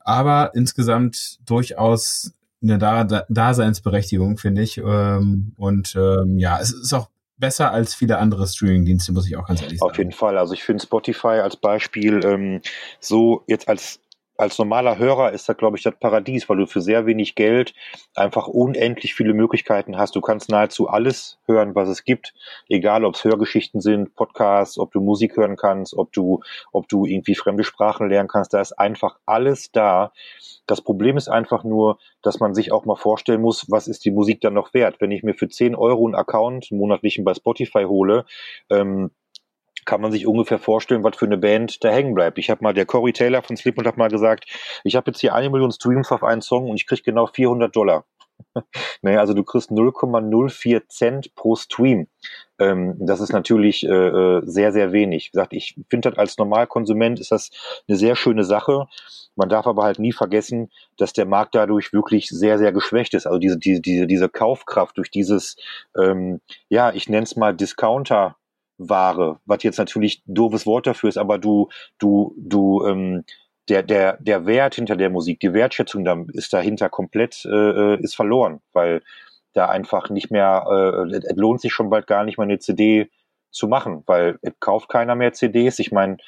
[0.00, 2.34] aber insgesamt durchaus
[2.64, 4.78] eine da Daseinsberechtigung, finde ich.
[4.78, 9.46] Ähm, und ähm, ja, es ist auch besser als viele andere Streaming-Dienste, muss ich auch
[9.46, 9.90] ganz ehrlich sagen.
[9.90, 10.38] Auf jeden Fall.
[10.38, 12.60] Also ich finde Spotify als Beispiel ähm,
[13.00, 14.00] so jetzt als
[14.36, 17.74] als normaler Hörer ist das, glaube ich, das Paradies, weil du für sehr wenig Geld
[18.14, 20.16] einfach unendlich viele Möglichkeiten hast.
[20.16, 22.34] Du kannst nahezu alles hören, was es gibt,
[22.68, 26.40] egal ob es Hörgeschichten sind, Podcasts, ob du Musik hören kannst, ob du,
[26.72, 28.52] ob du irgendwie fremde Sprachen lernen kannst.
[28.52, 30.12] Da ist einfach alles da.
[30.66, 34.10] Das Problem ist einfach nur, dass man sich auch mal vorstellen muss, was ist die
[34.10, 34.96] Musik dann noch wert?
[35.00, 38.24] Wenn ich mir für 10 Euro einen Account, monatlichen bei Spotify hole,
[38.70, 39.10] ähm,
[39.84, 42.38] kann man sich ungefähr vorstellen, was für eine Band da hängen bleibt.
[42.38, 44.46] Ich habe mal, der Corey Taylor von Slipknot hat mal gesagt,
[44.84, 47.74] ich habe jetzt hier eine Million Streams auf einen Song und ich kriege genau 400
[47.74, 48.04] Dollar.
[49.02, 52.08] naja, also du kriegst 0,04 Cent pro Stream.
[52.58, 55.26] Ähm, das ist natürlich äh, äh, sehr, sehr wenig.
[55.26, 57.50] Wie gesagt, ich finde das als Normalkonsument ist das
[57.88, 58.86] eine sehr schöne Sache.
[59.36, 63.26] Man darf aber halt nie vergessen, dass der Markt dadurch wirklich sehr, sehr geschwächt ist.
[63.26, 65.56] Also diese, diese, diese, diese Kaufkraft durch dieses,
[65.98, 68.36] ähm, ja, ich nenne es mal Discounter
[68.78, 71.68] Ware, was jetzt natürlich doofes Wort dafür ist, aber du,
[71.98, 73.24] du, du, ähm,
[73.68, 78.14] der, der, der Wert hinter der Musik, die Wertschätzung da ist dahinter komplett, äh, ist
[78.14, 79.02] verloren, weil
[79.54, 83.08] da einfach nicht mehr, äh, es lohnt sich schon bald gar nicht mehr eine CD
[83.50, 85.78] zu machen, weil es kauft keiner mehr CDs.
[85.78, 86.18] Ich meine,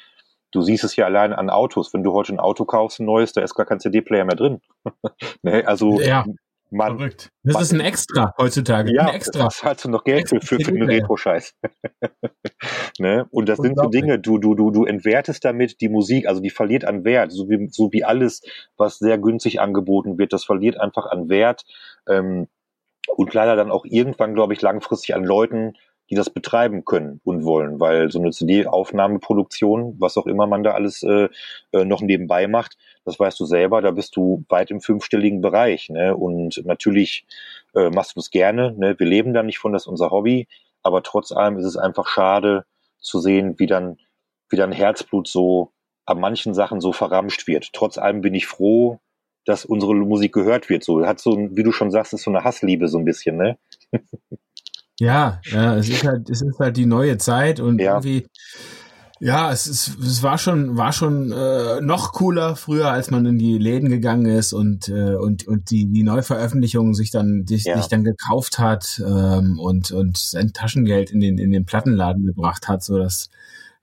[0.51, 1.93] du siehst es ja allein an Autos.
[1.93, 4.61] Wenn du heute ein Auto kaufst, ein neues, da ist gar kein CD-Player mehr drin.
[5.43, 5.67] ne?
[5.67, 6.25] Also ja.
[6.69, 7.31] Man, Verrückt.
[7.43, 8.93] Das man, ist ein Extra heutzutage.
[8.93, 9.45] Ja, ein Extra.
[9.45, 11.55] das zahlst du noch Geld für, für, für den Retro-Scheiß.
[12.99, 13.25] ne?
[13.31, 16.49] Und das sind so Dinge, du, du, du, du entwertest damit die Musik, also die
[16.49, 18.41] verliert an Wert, so wie, so wie alles,
[18.75, 21.63] was sehr günstig angeboten wird, das verliert einfach an Wert.
[22.07, 22.47] Ähm,
[23.15, 25.73] und leider dann auch irgendwann, glaube ich, langfristig an Leuten,
[26.09, 30.71] die das betreiben können und wollen, weil so eine CD-Aufnahmeproduktion, was auch immer man da
[30.71, 31.29] alles äh,
[31.71, 35.89] äh, noch nebenbei macht, das weißt du selber, da bist du weit im fünfstelligen Bereich.
[35.89, 36.15] Ne?
[36.15, 37.25] Und natürlich
[37.75, 38.73] äh, machst du das gerne.
[38.77, 38.97] Ne?
[38.97, 40.47] Wir leben da nicht von, das ist unser Hobby,
[40.81, 42.65] aber trotz allem ist es einfach schade
[42.99, 43.97] zu sehen, wie dann,
[44.49, 45.71] wie dann Herzblut so
[46.05, 47.71] an manchen Sachen so verramscht wird.
[47.73, 48.99] Trotz allem bin ich froh,
[49.45, 50.83] dass unsere Musik gehört wird.
[50.83, 53.57] So hat so, wie du schon sagst, ist so eine Hassliebe so ein bisschen, ne?
[54.99, 57.91] Ja, ja, es ist halt, es ist halt die neue Zeit und ja.
[57.91, 58.27] irgendwie,
[59.19, 63.37] ja, es ist, es war schon, war schon äh, noch cooler früher, als man in
[63.37, 67.77] die Läden gegangen ist und äh, und und die die Neuveröffentlichungen sich dann sich, ja.
[67.77, 72.67] sich dann gekauft hat ähm, und und sein Taschengeld in den in den Plattenladen gebracht
[72.67, 73.29] hat, so dass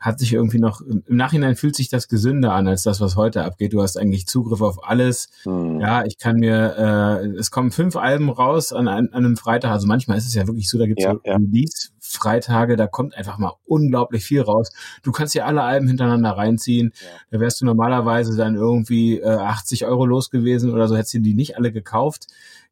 [0.05, 3.43] hat sich irgendwie noch, im Nachhinein fühlt sich das gesünder an als das, was heute
[3.43, 3.73] abgeht.
[3.73, 5.31] Du hast eigentlich Zugriff auf alles.
[5.45, 5.81] Hm.
[5.81, 9.71] Ja, ich kann mir, äh, es kommen fünf Alben raus an, an einem Freitag.
[9.71, 11.37] Also manchmal ist es ja wirklich so, da gibt es ja, so ja.
[11.37, 14.73] Release-Freitage, da kommt einfach mal unglaublich viel raus.
[15.03, 16.93] Du kannst ja alle Alben hintereinander reinziehen.
[16.95, 17.09] Ja.
[17.31, 21.21] Da wärst du normalerweise dann irgendwie äh, 80 Euro los gewesen oder so, hättest du
[21.21, 22.27] die nicht alle gekauft.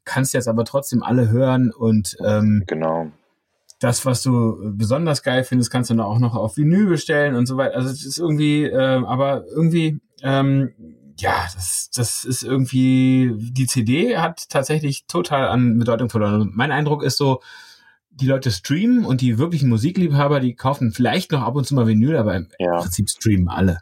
[0.04, 3.10] Kannst jetzt aber trotzdem alle hören und ähm, genau
[3.82, 7.46] das, was du besonders geil findest, kannst du dann auch noch auf Vinyl bestellen und
[7.46, 7.74] so weiter.
[7.74, 10.72] Also es ist irgendwie, äh, aber irgendwie, ähm,
[11.18, 16.52] ja, das, das ist irgendwie, die CD hat tatsächlich total an Bedeutung verloren.
[16.54, 17.40] Mein Eindruck ist so,
[18.10, 21.86] die Leute streamen und die wirklichen Musikliebhaber, die kaufen vielleicht noch ab und zu mal
[21.86, 22.78] Vinyl, aber im ja.
[22.78, 23.80] Prinzip streamen alle.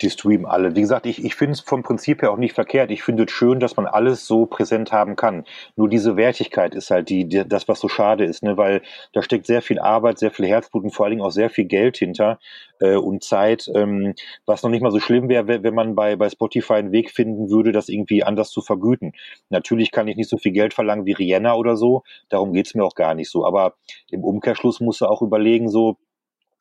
[0.00, 0.74] Die streamen alle.
[0.74, 2.90] Wie gesagt, ich, ich finde es vom Prinzip her auch nicht verkehrt.
[2.90, 5.44] Ich finde es schön, dass man alles so präsent haben kann.
[5.76, 8.56] Nur diese Wertigkeit ist halt die, die das, was so schade ist, ne?
[8.56, 8.80] weil
[9.12, 11.66] da steckt sehr viel Arbeit, sehr viel Herzblut und vor allen Dingen auch sehr viel
[11.66, 12.38] Geld hinter
[12.80, 14.14] äh, und Zeit, ähm,
[14.46, 17.50] was noch nicht mal so schlimm wäre, wenn man bei, bei Spotify einen Weg finden
[17.50, 19.12] würde, das irgendwie anders zu vergüten.
[19.50, 22.84] Natürlich kann ich nicht so viel Geld verlangen wie Rihanna oder so, darum geht's mir
[22.84, 23.44] auch gar nicht so.
[23.44, 23.74] Aber
[24.10, 25.98] im Umkehrschluss musst du auch überlegen, so,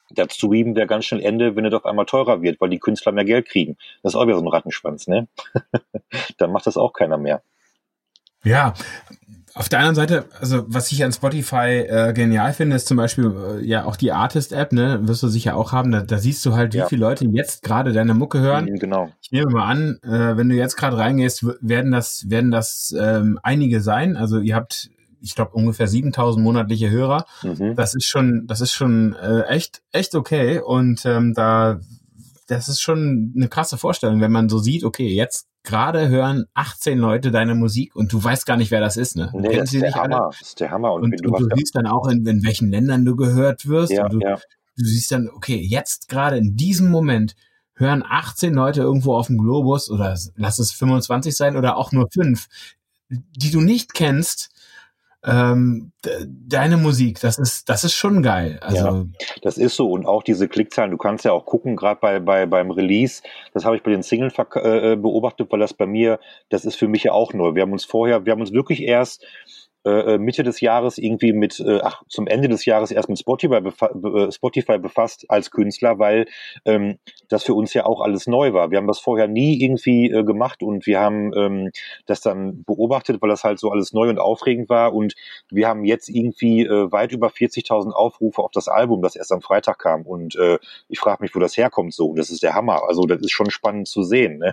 [0.09, 3.11] das Streamen wäre ganz schnell Ende, wenn es auf einmal teurer wird, weil die Künstler
[3.11, 3.77] mehr Geld kriegen.
[4.03, 5.27] Das ist auch wieder so ein Rattenschwanz, ne?
[6.37, 7.41] Dann macht das auch keiner mehr.
[8.43, 8.73] Ja,
[9.57, 13.33] auf der anderen Seite, also was ich an Spotify äh, genial finde, ist zum Beispiel
[13.59, 15.91] äh, ja auch die Artist-App, ne, wirst du sicher auch haben.
[15.91, 16.85] Da, da siehst du halt, wie ja.
[16.85, 18.65] viele Leute jetzt gerade deine Mucke hören.
[18.65, 19.09] Mhm, genau.
[19.19, 23.39] Ich nehme mal an, äh, wenn du jetzt gerade reingehst, werden das werden das ähm,
[23.41, 24.15] einige sein.
[24.15, 24.91] Also ihr habt,
[25.21, 27.25] ich glaube ungefähr 7000 monatliche Hörer.
[27.43, 27.75] Mhm.
[27.75, 30.59] Das ist schon, das ist schon äh, echt echt okay.
[30.59, 31.79] Und ähm, da
[32.47, 36.97] das ist schon eine krasse Vorstellung, wenn man so sieht, okay, jetzt gerade hören 18
[36.97, 39.29] Leute deine Musik und du weißt gar nicht, wer das ist, ne?
[39.33, 40.29] Nee, das ist, der Hammer.
[40.31, 40.93] das ist der Hammer.
[40.93, 43.91] Und, und, du, und du siehst dann auch, in, in, welchen Ländern du gehört wirst.
[43.91, 44.35] Ja, und du, ja.
[44.35, 47.35] du siehst dann, okay, jetzt gerade in diesem Moment
[47.75, 52.07] hören 18 Leute irgendwo auf dem Globus oder lass es 25 sein oder auch nur
[52.11, 52.47] fünf,
[53.09, 54.49] die du nicht kennst,
[55.27, 55.91] ähm,
[56.25, 58.59] deine Musik, das ist, das ist schon geil.
[58.61, 59.05] Also, ja,
[59.41, 59.91] das ist so.
[59.91, 63.21] Und auch diese Klickzahlen, du kannst ja auch gucken, gerade bei, bei, beim Release,
[63.53, 66.19] das habe ich bei den Singles äh, beobachtet, weil das bei mir,
[66.49, 67.55] das ist für mich ja auch neu.
[67.55, 69.25] Wir haben uns vorher, wir haben uns wirklich erst
[69.85, 73.19] äh, äh, Mitte des Jahres irgendwie mit, äh, ach, zum Ende des Jahres erst mit
[73.19, 76.25] Spotify, befa Spotify befasst als Künstler, weil
[76.65, 76.97] ähm,
[77.29, 78.71] das für uns ja auch alles neu war.
[78.71, 81.71] Wir haben das vorher nie irgendwie äh, gemacht und wir haben ähm,
[82.05, 85.15] das dann beobachtet, weil das halt so alles neu und aufregend war und
[85.49, 89.41] wir haben jetzt irgendwie äh, weit über 40.000 Aufrufe auf das Album, das erst am
[89.41, 90.57] Freitag kam und äh,
[90.89, 92.13] ich frage mich, wo das herkommt so.
[92.13, 92.83] Das ist der Hammer.
[92.87, 94.39] Also das ist schon spannend zu sehen.
[94.39, 94.51] Ne?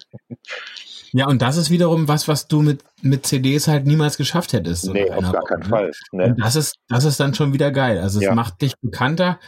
[1.13, 4.93] Ja, und das ist wiederum was, was du mit, mit CDs halt niemals geschafft hättest.
[4.93, 5.69] Nee, auf gar keinen ne?
[5.69, 5.91] Fall.
[6.13, 6.25] Nee.
[6.25, 7.99] Und das ist, das ist dann schon wieder geil.
[7.99, 8.35] Also es ja.
[8.35, 9.39] macht dich bekannter.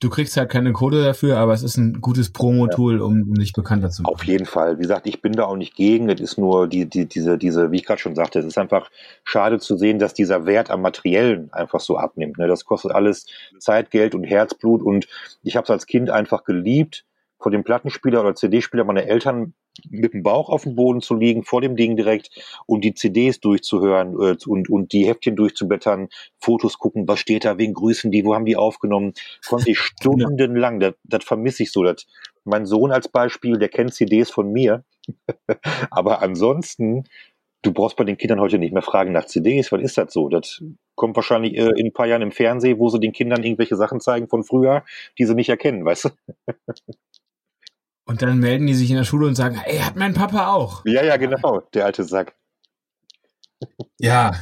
[0.00, 3.04] Du kriegst halt keine Kohle dafür, aber es ist ein gutes Promo-Tool, ja.
[3.04, 4.14] um, dich bekannter zu machen.
[4.14, 4.78] Auf jeden Fall.
[4.78, 6.08] Wie gesagt, ich bin da auch nicht gegen.
[6.08, 8.90] Es ist nur die, die, diese, diese, wie ich gerade schon sagte, es ist einfach
[9.22, 12.38] schade zu sehen, dass dieser Wert am Materiellen einfach so abnimmt.
[12.38, 12.48] Ne?
[12.48, 13.26] Das kostet alles
[13.58, 14.82] Zeit, Geld und Herzblut.
[14.82, 15.06] Und
[15.42, 17.04] ich habe es als Kind einfach geliebt
[17.38, 19.54] vor dem Plattenspieler oder CD-Spieler meiner Eltern
[19.88, 22.30] mit dem Bauch auf dem Boden zu liegen, vor dem Ding direkt
[22.66, 26.08] und die CDs durchzuhören äh, und, und die Heftchen durchzublättern,
[26.38, 29.14] Fotos gucken, was steht da, wen grüßen die, wo haben die aufgenommen,
[29.46, 31.82] konnte ich stundenlang, das, das vermisse ich so.
[31.82, 32.06] Das,
[32.44, 34.84] mein Sohn als Beispiel, der kennt CDs von mir,
[35.90, 37.04] aber ansonsten,
[37.62, 40.28] du brauchst bei den Kindern heute nicht mehr fragen nach CDs, was ist das so?
[40.28, 40.62] Das
[40.94, 44.00] kommt wahrscheinlich äh, in ein paar Jahren im Fernsehen, wo sie den Kindern irgendwelche Sachen
[44.00, 44.84] zeigen von früher,
[45.18, 46.10] die sie nicht erkennen, weißt du?
[48.06, 50.84] Und dann melden die sich in der Schule und sagen, ey, hat mein Papa auch.
[50.84, 52.34] Ja, ja, genau, der alte Sack.
[53.98, 54.32] Ja.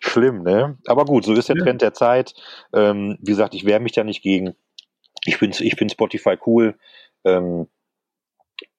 [0.00, 0.78] Schlimm, ne?
[0.86, 1.64] Aber gut, so ist der ja.
[1.64, 2.34] Trend der Zeit.
[2.72, 4.54] Ähm, wie gesagt, ich wehre mich da nicht gegen.
[5.24, 6.78] Ich finde ich find Spotify cool.
[7.24, 7.68] Ähm,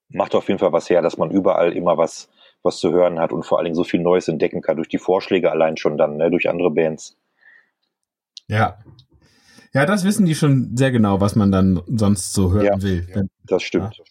[0.08, 2.28] macht auf jeden Fall was her, dass man überall immer was,
[2.62, 4.98] was zu hören hat und vor allen Dingen so viel Neues entdecken kann durch die
[4.98, 7.16] Vorschläge allein schon dann, ne, durch andere Bands.
[8.48, 8.78] Ja,
[9.72, 13.06] ja, das wissen die schon sehr genau, was man dann sonst so hören ja, will.
[13.14, 13.96] Ja, das stimmt.
[13.96, 14.04] Ja.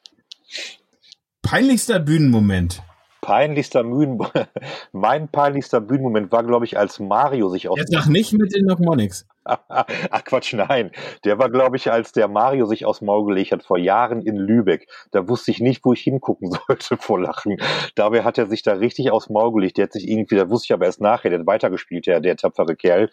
[1.42, 2.82] Peinlichster Bühnenmoment.
[3.22, 4.20] Peinlichster Bühnen,
[4.92, 7.78] mein peinlichster Bühnenmoment war, glaube ich, als Mario sich aus.
[7.78, 9.26] Jetzt sag nicht mit den Nocmonics.
[9.68, 10.92] Ach Quatsch, nein.
[11.24, 14.36] Der war, glaube ich, als der Mario sich aus Maul gelegt hat, vor Jahren in
[14.36, 14.88] Lübeck.
[15.12, 17.58] Da wusste ich nicht, wo ich hingucken sollte vor Lachen.
[17.96, 19.78] Dabei hat er sich da richtig aus Maul gelegt.
[19.78, 22.36] Der hat sich irgendwie, da wusste ich aber erst nachher, der hat weitergespielt, der, der
[22.38, 23.10] tapfere Kerl.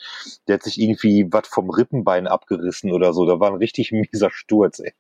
[0.49, 3.27] Der hat sich irgendwie was vom Rippenbein abgerissen oder so.
[3.27, 4.93] Da war ein richtig mieser Sturz, ey.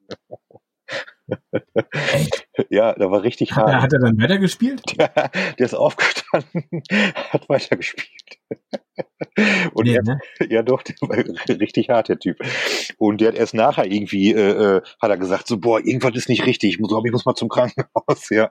[2.70, 3.72] Ja, da war richtig hart.
[3.72, 4.82] Hat, hat er dann weitergespielt?
[4.98, 6.82] Der, der ist aufgestanden,
[7.30, 8.38] hat weitergespielt.
[9.74, 10.18] Und nee, er, ne?
[10.48, 11.16] ja doch, der war
[11.60, 12.38] richtig hart, der Typ.
[12.98, 16.28] Und der hat erst nachher irgendwie, äh, äh, hat er gesagt, so, boah, irgendwas ist
[16.28, 18.50] nicht richtig, ich muss, ich muss mal zum Krankenhaus, ja.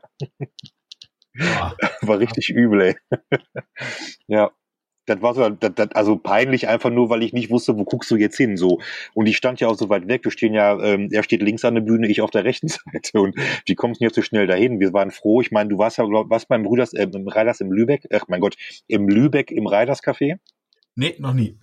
[1.33, 1.75] Boah.
[2.01, 2.95] War richtig übel, ey.
[4.27, 4.51] ja
[5.05, 8.09] das war so, das, das, also peinlich einfach nur, weil ich nicht wusste, wo guckst
[8.11, 8.79] du jetzt hin, so.
[9.13, 10.23] Und ich stand ja auch so weit weg.
[10.23, 13.19] Wir stehen ja, ähm, er steht links an der Bühne, ich auf der rechten Seite.
[13.19, 13.35] Und
[13.65, 14.79] wie kommst du jetzt so schnell dahin?
[14.79, 15.41] Wir waren froh.
[15.41, 18.25] Ich meine, du warst ja, glaub, was beim Brüders, äh, im Reiders im Lübeck, ach
[18.27, 18.55] mein Gott,
[18.87, 20.39] im Lübeck im Reiders Café?
[20.95, 21.57] Nee, noch nie.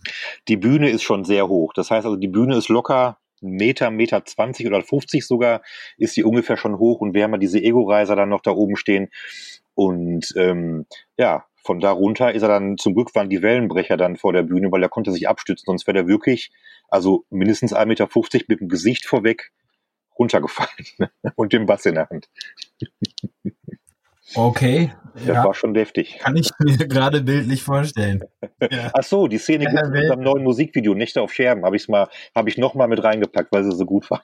[0.49, 1.73] Die Bühne ist schon sehr hoch.
[1.73, 5.63] Das heißt also, die Bühne ist locker Meter, Meter 20 oder 50 sogar,
[5.97, 7.01] ist die ungefähr schon hoch.
[7.01, 9.09] Und wir haben ja diese Ego-Reiser dann noch da oben stehen.
[9.75, 10.87] Und ähm,
[11.17, 14.43] ja, von da runter ist er dann, zum Glück waren die Wellenbrecher dann vor der
[14.43, 16.51] Bühne, weil er konnte sich abstützen, sonst wäre er wirklich,
[16.89, 18.09] also mindestens 1,50 Meter
[18.49, 19.53] mit dem Gesicht vorweg
[20.19, 20.87] runtergefallen
[21.37, 22.29] und dem Bass in der Hand.
[24.35, 24.93] Okay.
[25.15, 25.45] Das ja.
[25.45, 26.19] war schon deftig.
[26.21, 28.25] Kann ich mir gerade bildlich vorstellen.
[28.71, 28.93] Ja.
[28.95, 32.09] Ach so, die Szene ja, in unserem neuen Musikvideo, Nächte auf Scherben, habe ich mal,
[32.33, 34.23] habe ich noch mal mit reingepackt, weil sie so gut war.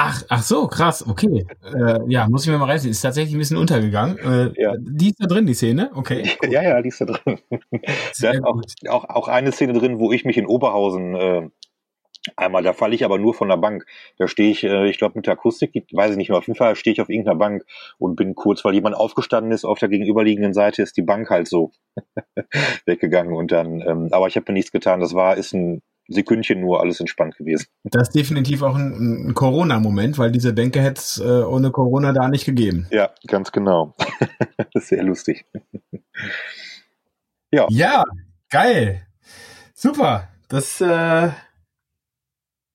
[0.00, 1.44] Ach, ach so, krass, okay.
[1.64, 2.88] Äh, ja, muss ich mir mal reißen.
[2.88, 4.16] Ist tatsächlich ein bisschen untergegangen.
[4.18, 4.74] Äh, ja.
[4.78, 5.90] Die ist da drin, die Szene?
[5.92, 6.22] Okay.
[6.40, 6.50] Cool.
[6.52, 7.40] Ja, ja, die ist da drin.
[8.20, 11.48] da ist auch, auch, auch, eine Szene drin, wo ich mich in Oberhausen äh,
[12.36, 13.86] Einmal, da falle ich aber nur von der Bank.
[14.18, 16.58] Da stehe ich, äh, ich glaube mit der Akustik, weiß ich nicht mehr, auf jeden
[16.58, 17.64] Fall stehe ich auf irgendeiner Bank
[17.98, 21.48] und bin kurz, weil jemand aufgestanden ist, auf der gegenüberliegenden Seite ist die Bank halt
[21.48, 21.72] so
[22.86, 25.00] weggegangen und dann, ähm, aber ich habe mir nichts getan.
[25.00, 27.66] Das war, ist ein Sekündchen nur alles entspannt gewesen.
[27.84, 32.12] Das ist definitiv auch ein, ein Corona-Moment, weil diese Bänke hätte es äh, ohne Corona
[32.12, 32.86] da nicht gegeben.
[32.90, 33.94] Ja, ganz genau.
[34.74, 35.44] Sehr lustig.
[37.50, 37.66] ja.
[37.70, 38.04] Ja,
[38.50, 39.02] geil.
[39.74, 40.28] Super.
[40.48, 41.30] Das, äh,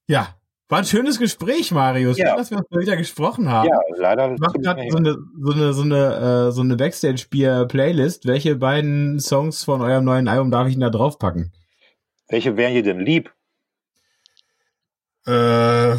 [0.08, 0.28] ja,
[0.70, 2.18] war ein schönes Gespräch, Marius.
[2.18, 2.30] Ja.
[2.30, 3.70] Schön, dass wir uns mal wieder gesprochen haben.
[3.70, 4.34] Ja, leider.
[4.34, 8.26] Ich mache gerade so eine, so eine, so eine, äh, so eine Backstage-Bier-Playlist.
[8.26, 11.52] Welche beiden Songs von eurem neuen Album darf ich denn da draufpacken?
[12.30, 13.34] Welche wären dir denn lieb?
[15.26, 15.96] Äh,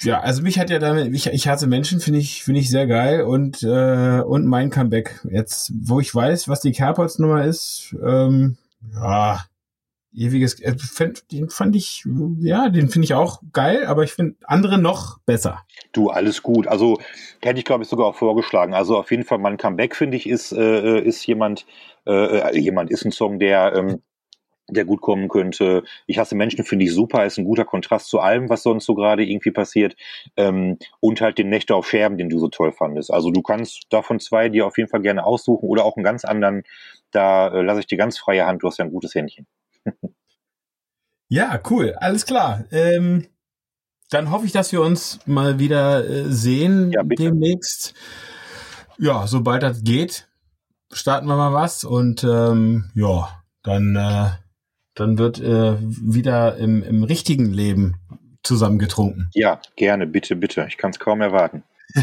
[0.00, 2.86] ja, also mich hat ja damit, ich, ich hasse Menschen, finde ich, finde ich sehr
[2.86, 5.20] geil und, äh, und mein Comeback.
[5.30, 8.56] Jetzt, wo ich weiß, was die Carpots-Nummer ist, ähm,
[8.94, 9.44] ja,
[10.14, 12.04] ewiges, äh, fand, den fand ich,
[12.38, 15.64] ja, den finde ich auch geil, aber ich finde andere noch besser.
[15.92, 16.66] Du, alles gut.
[16.66, 16.98] Also
[17.40, 18.74] hätte ich, glaube ich, sogar auch vorgeschlagen.
[18.74, 21.66] Also auf jeden Fall mein Comeback, finde ich, ist, äh, ist jemand,
[22.06, 24.02] äh, jemand ist ein Song, der, ähm,
[24.68, 25.84] der gut kommen könnte.
[26.06, 28.94] Ich hasse Menschen, finde ich super, ist ein guter Kontrast zu allem, was sonst so
[28.94, 29.96] gerade irgendwie passiert.
[30.36, 33.12] Ähm, und halt den Nächte auf Scherben, den du so toll fandest.
[33.12, 36.24] Also du kannst davon zwei dir auf jeden Fall gerne aussuchen oder auch einen ganz
[36.24, 36.64] anderen.
[37.12, 39.46] Da äh, lasse ich dir ganz freie Hand, du hast ja ein gutes Händchen.
[41.28, 42.64] ja, cool, alles klar.
[42.72, 43.28] Ähm,
[44.10, 47.94] dann hoffe ich, dass wir uns mal wieder äh, sehen ja, demnächst.
[48.98, 50.28] Ja, sobald das geht,
[50.92, 54.45] starten wir mal was und ähm, ja, dann äh,
[54.96, 57.96] dann wird äh, wieder im, im richtigen Leben
[58.42, 59.28] zusammengetrunken.
[59.34, 60.66] Ja, gerne, bitte, bitte.
[60.68, 61.62] Ich kann es kaum erwarten.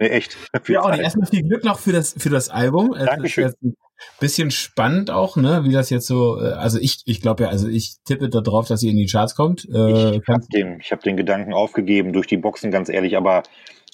[0.00, 0.36] nee, echt.
[0.66, 2.94] Ja, auch erstmal viel Glück noch für das, für das Album.
[2.98, 3.52] Dankeschön.
[3.62, 3.74] Ein
[4.18, 7.68] bisschen spannend auch, ne, wie das jetzt so, äh, also ich, ich glaube ja, also
[7.68, 9.68] ich tippe da drauf, dass ihr in die Charts kommt.
[9.72, 13.44] Äh, ich habe den, ich hab den Gedanken aufgegeben durch die Boxen, ganz ehrlich, aber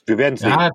[0.09, 0.51] wir werden sehen.
[0.51, 0.71] Ja,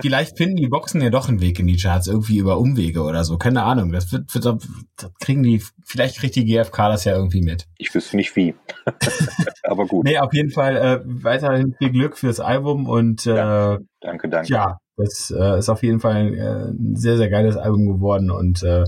[0.00, 3.24] vielleicht finden die Boxen ja doch einen Weg in die Charts, irgendwie über Umwege oder
[3.24, 3.38] so.
[3.38, 3.92] Keine Ahnung.
[3.92, 7.66] Das wird, wird das kriegen die, vielleicht kriegt die GfK das ja irgendwie mit.
[7.76, 8.54] Ich wüsste nicht wie.
[9.62, 10.04] Aber gut.
[10.04, 14.48] Nee, auf jeden Fall äh, weiterhin viel Glück fürs Album und äh, danke, danke.
[14.52, 18.30] Ja, das äh, ist auf jeden Fall ein, äh, ein sehr, sehr geiles Album geworden
[18.30, 18.84] und äh,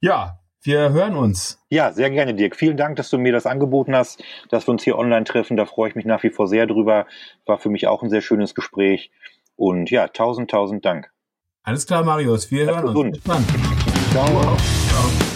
[0.00, 0.38] ja,
[0.68, 1.58] wir hören uns.
[1.70, 2.54] Ja, sehr gerne, Dirk.
[2.54, 5.56] Vielen Dank, dass du mir das angeboten hast, dass wir uns hier online treffen.
[5.56, 7.06] Da freue ich mich nach wie vor sehr drüber.
[7.46, 9.10] War für mich auch ein sehr schönes Gespräch.
[9.56, 11.10] Und ja, tausend, tausend Dank.
[11.62, 12.50] Alles klar, Marius.
[12.50, 13.14] Wir Bleib hören gesund.
[13.14, 13.24] uns.
[13.24, 13.44] Bis dann.
[14.12, 14.26] Ciao.
[14.28, 15.27] Ciao.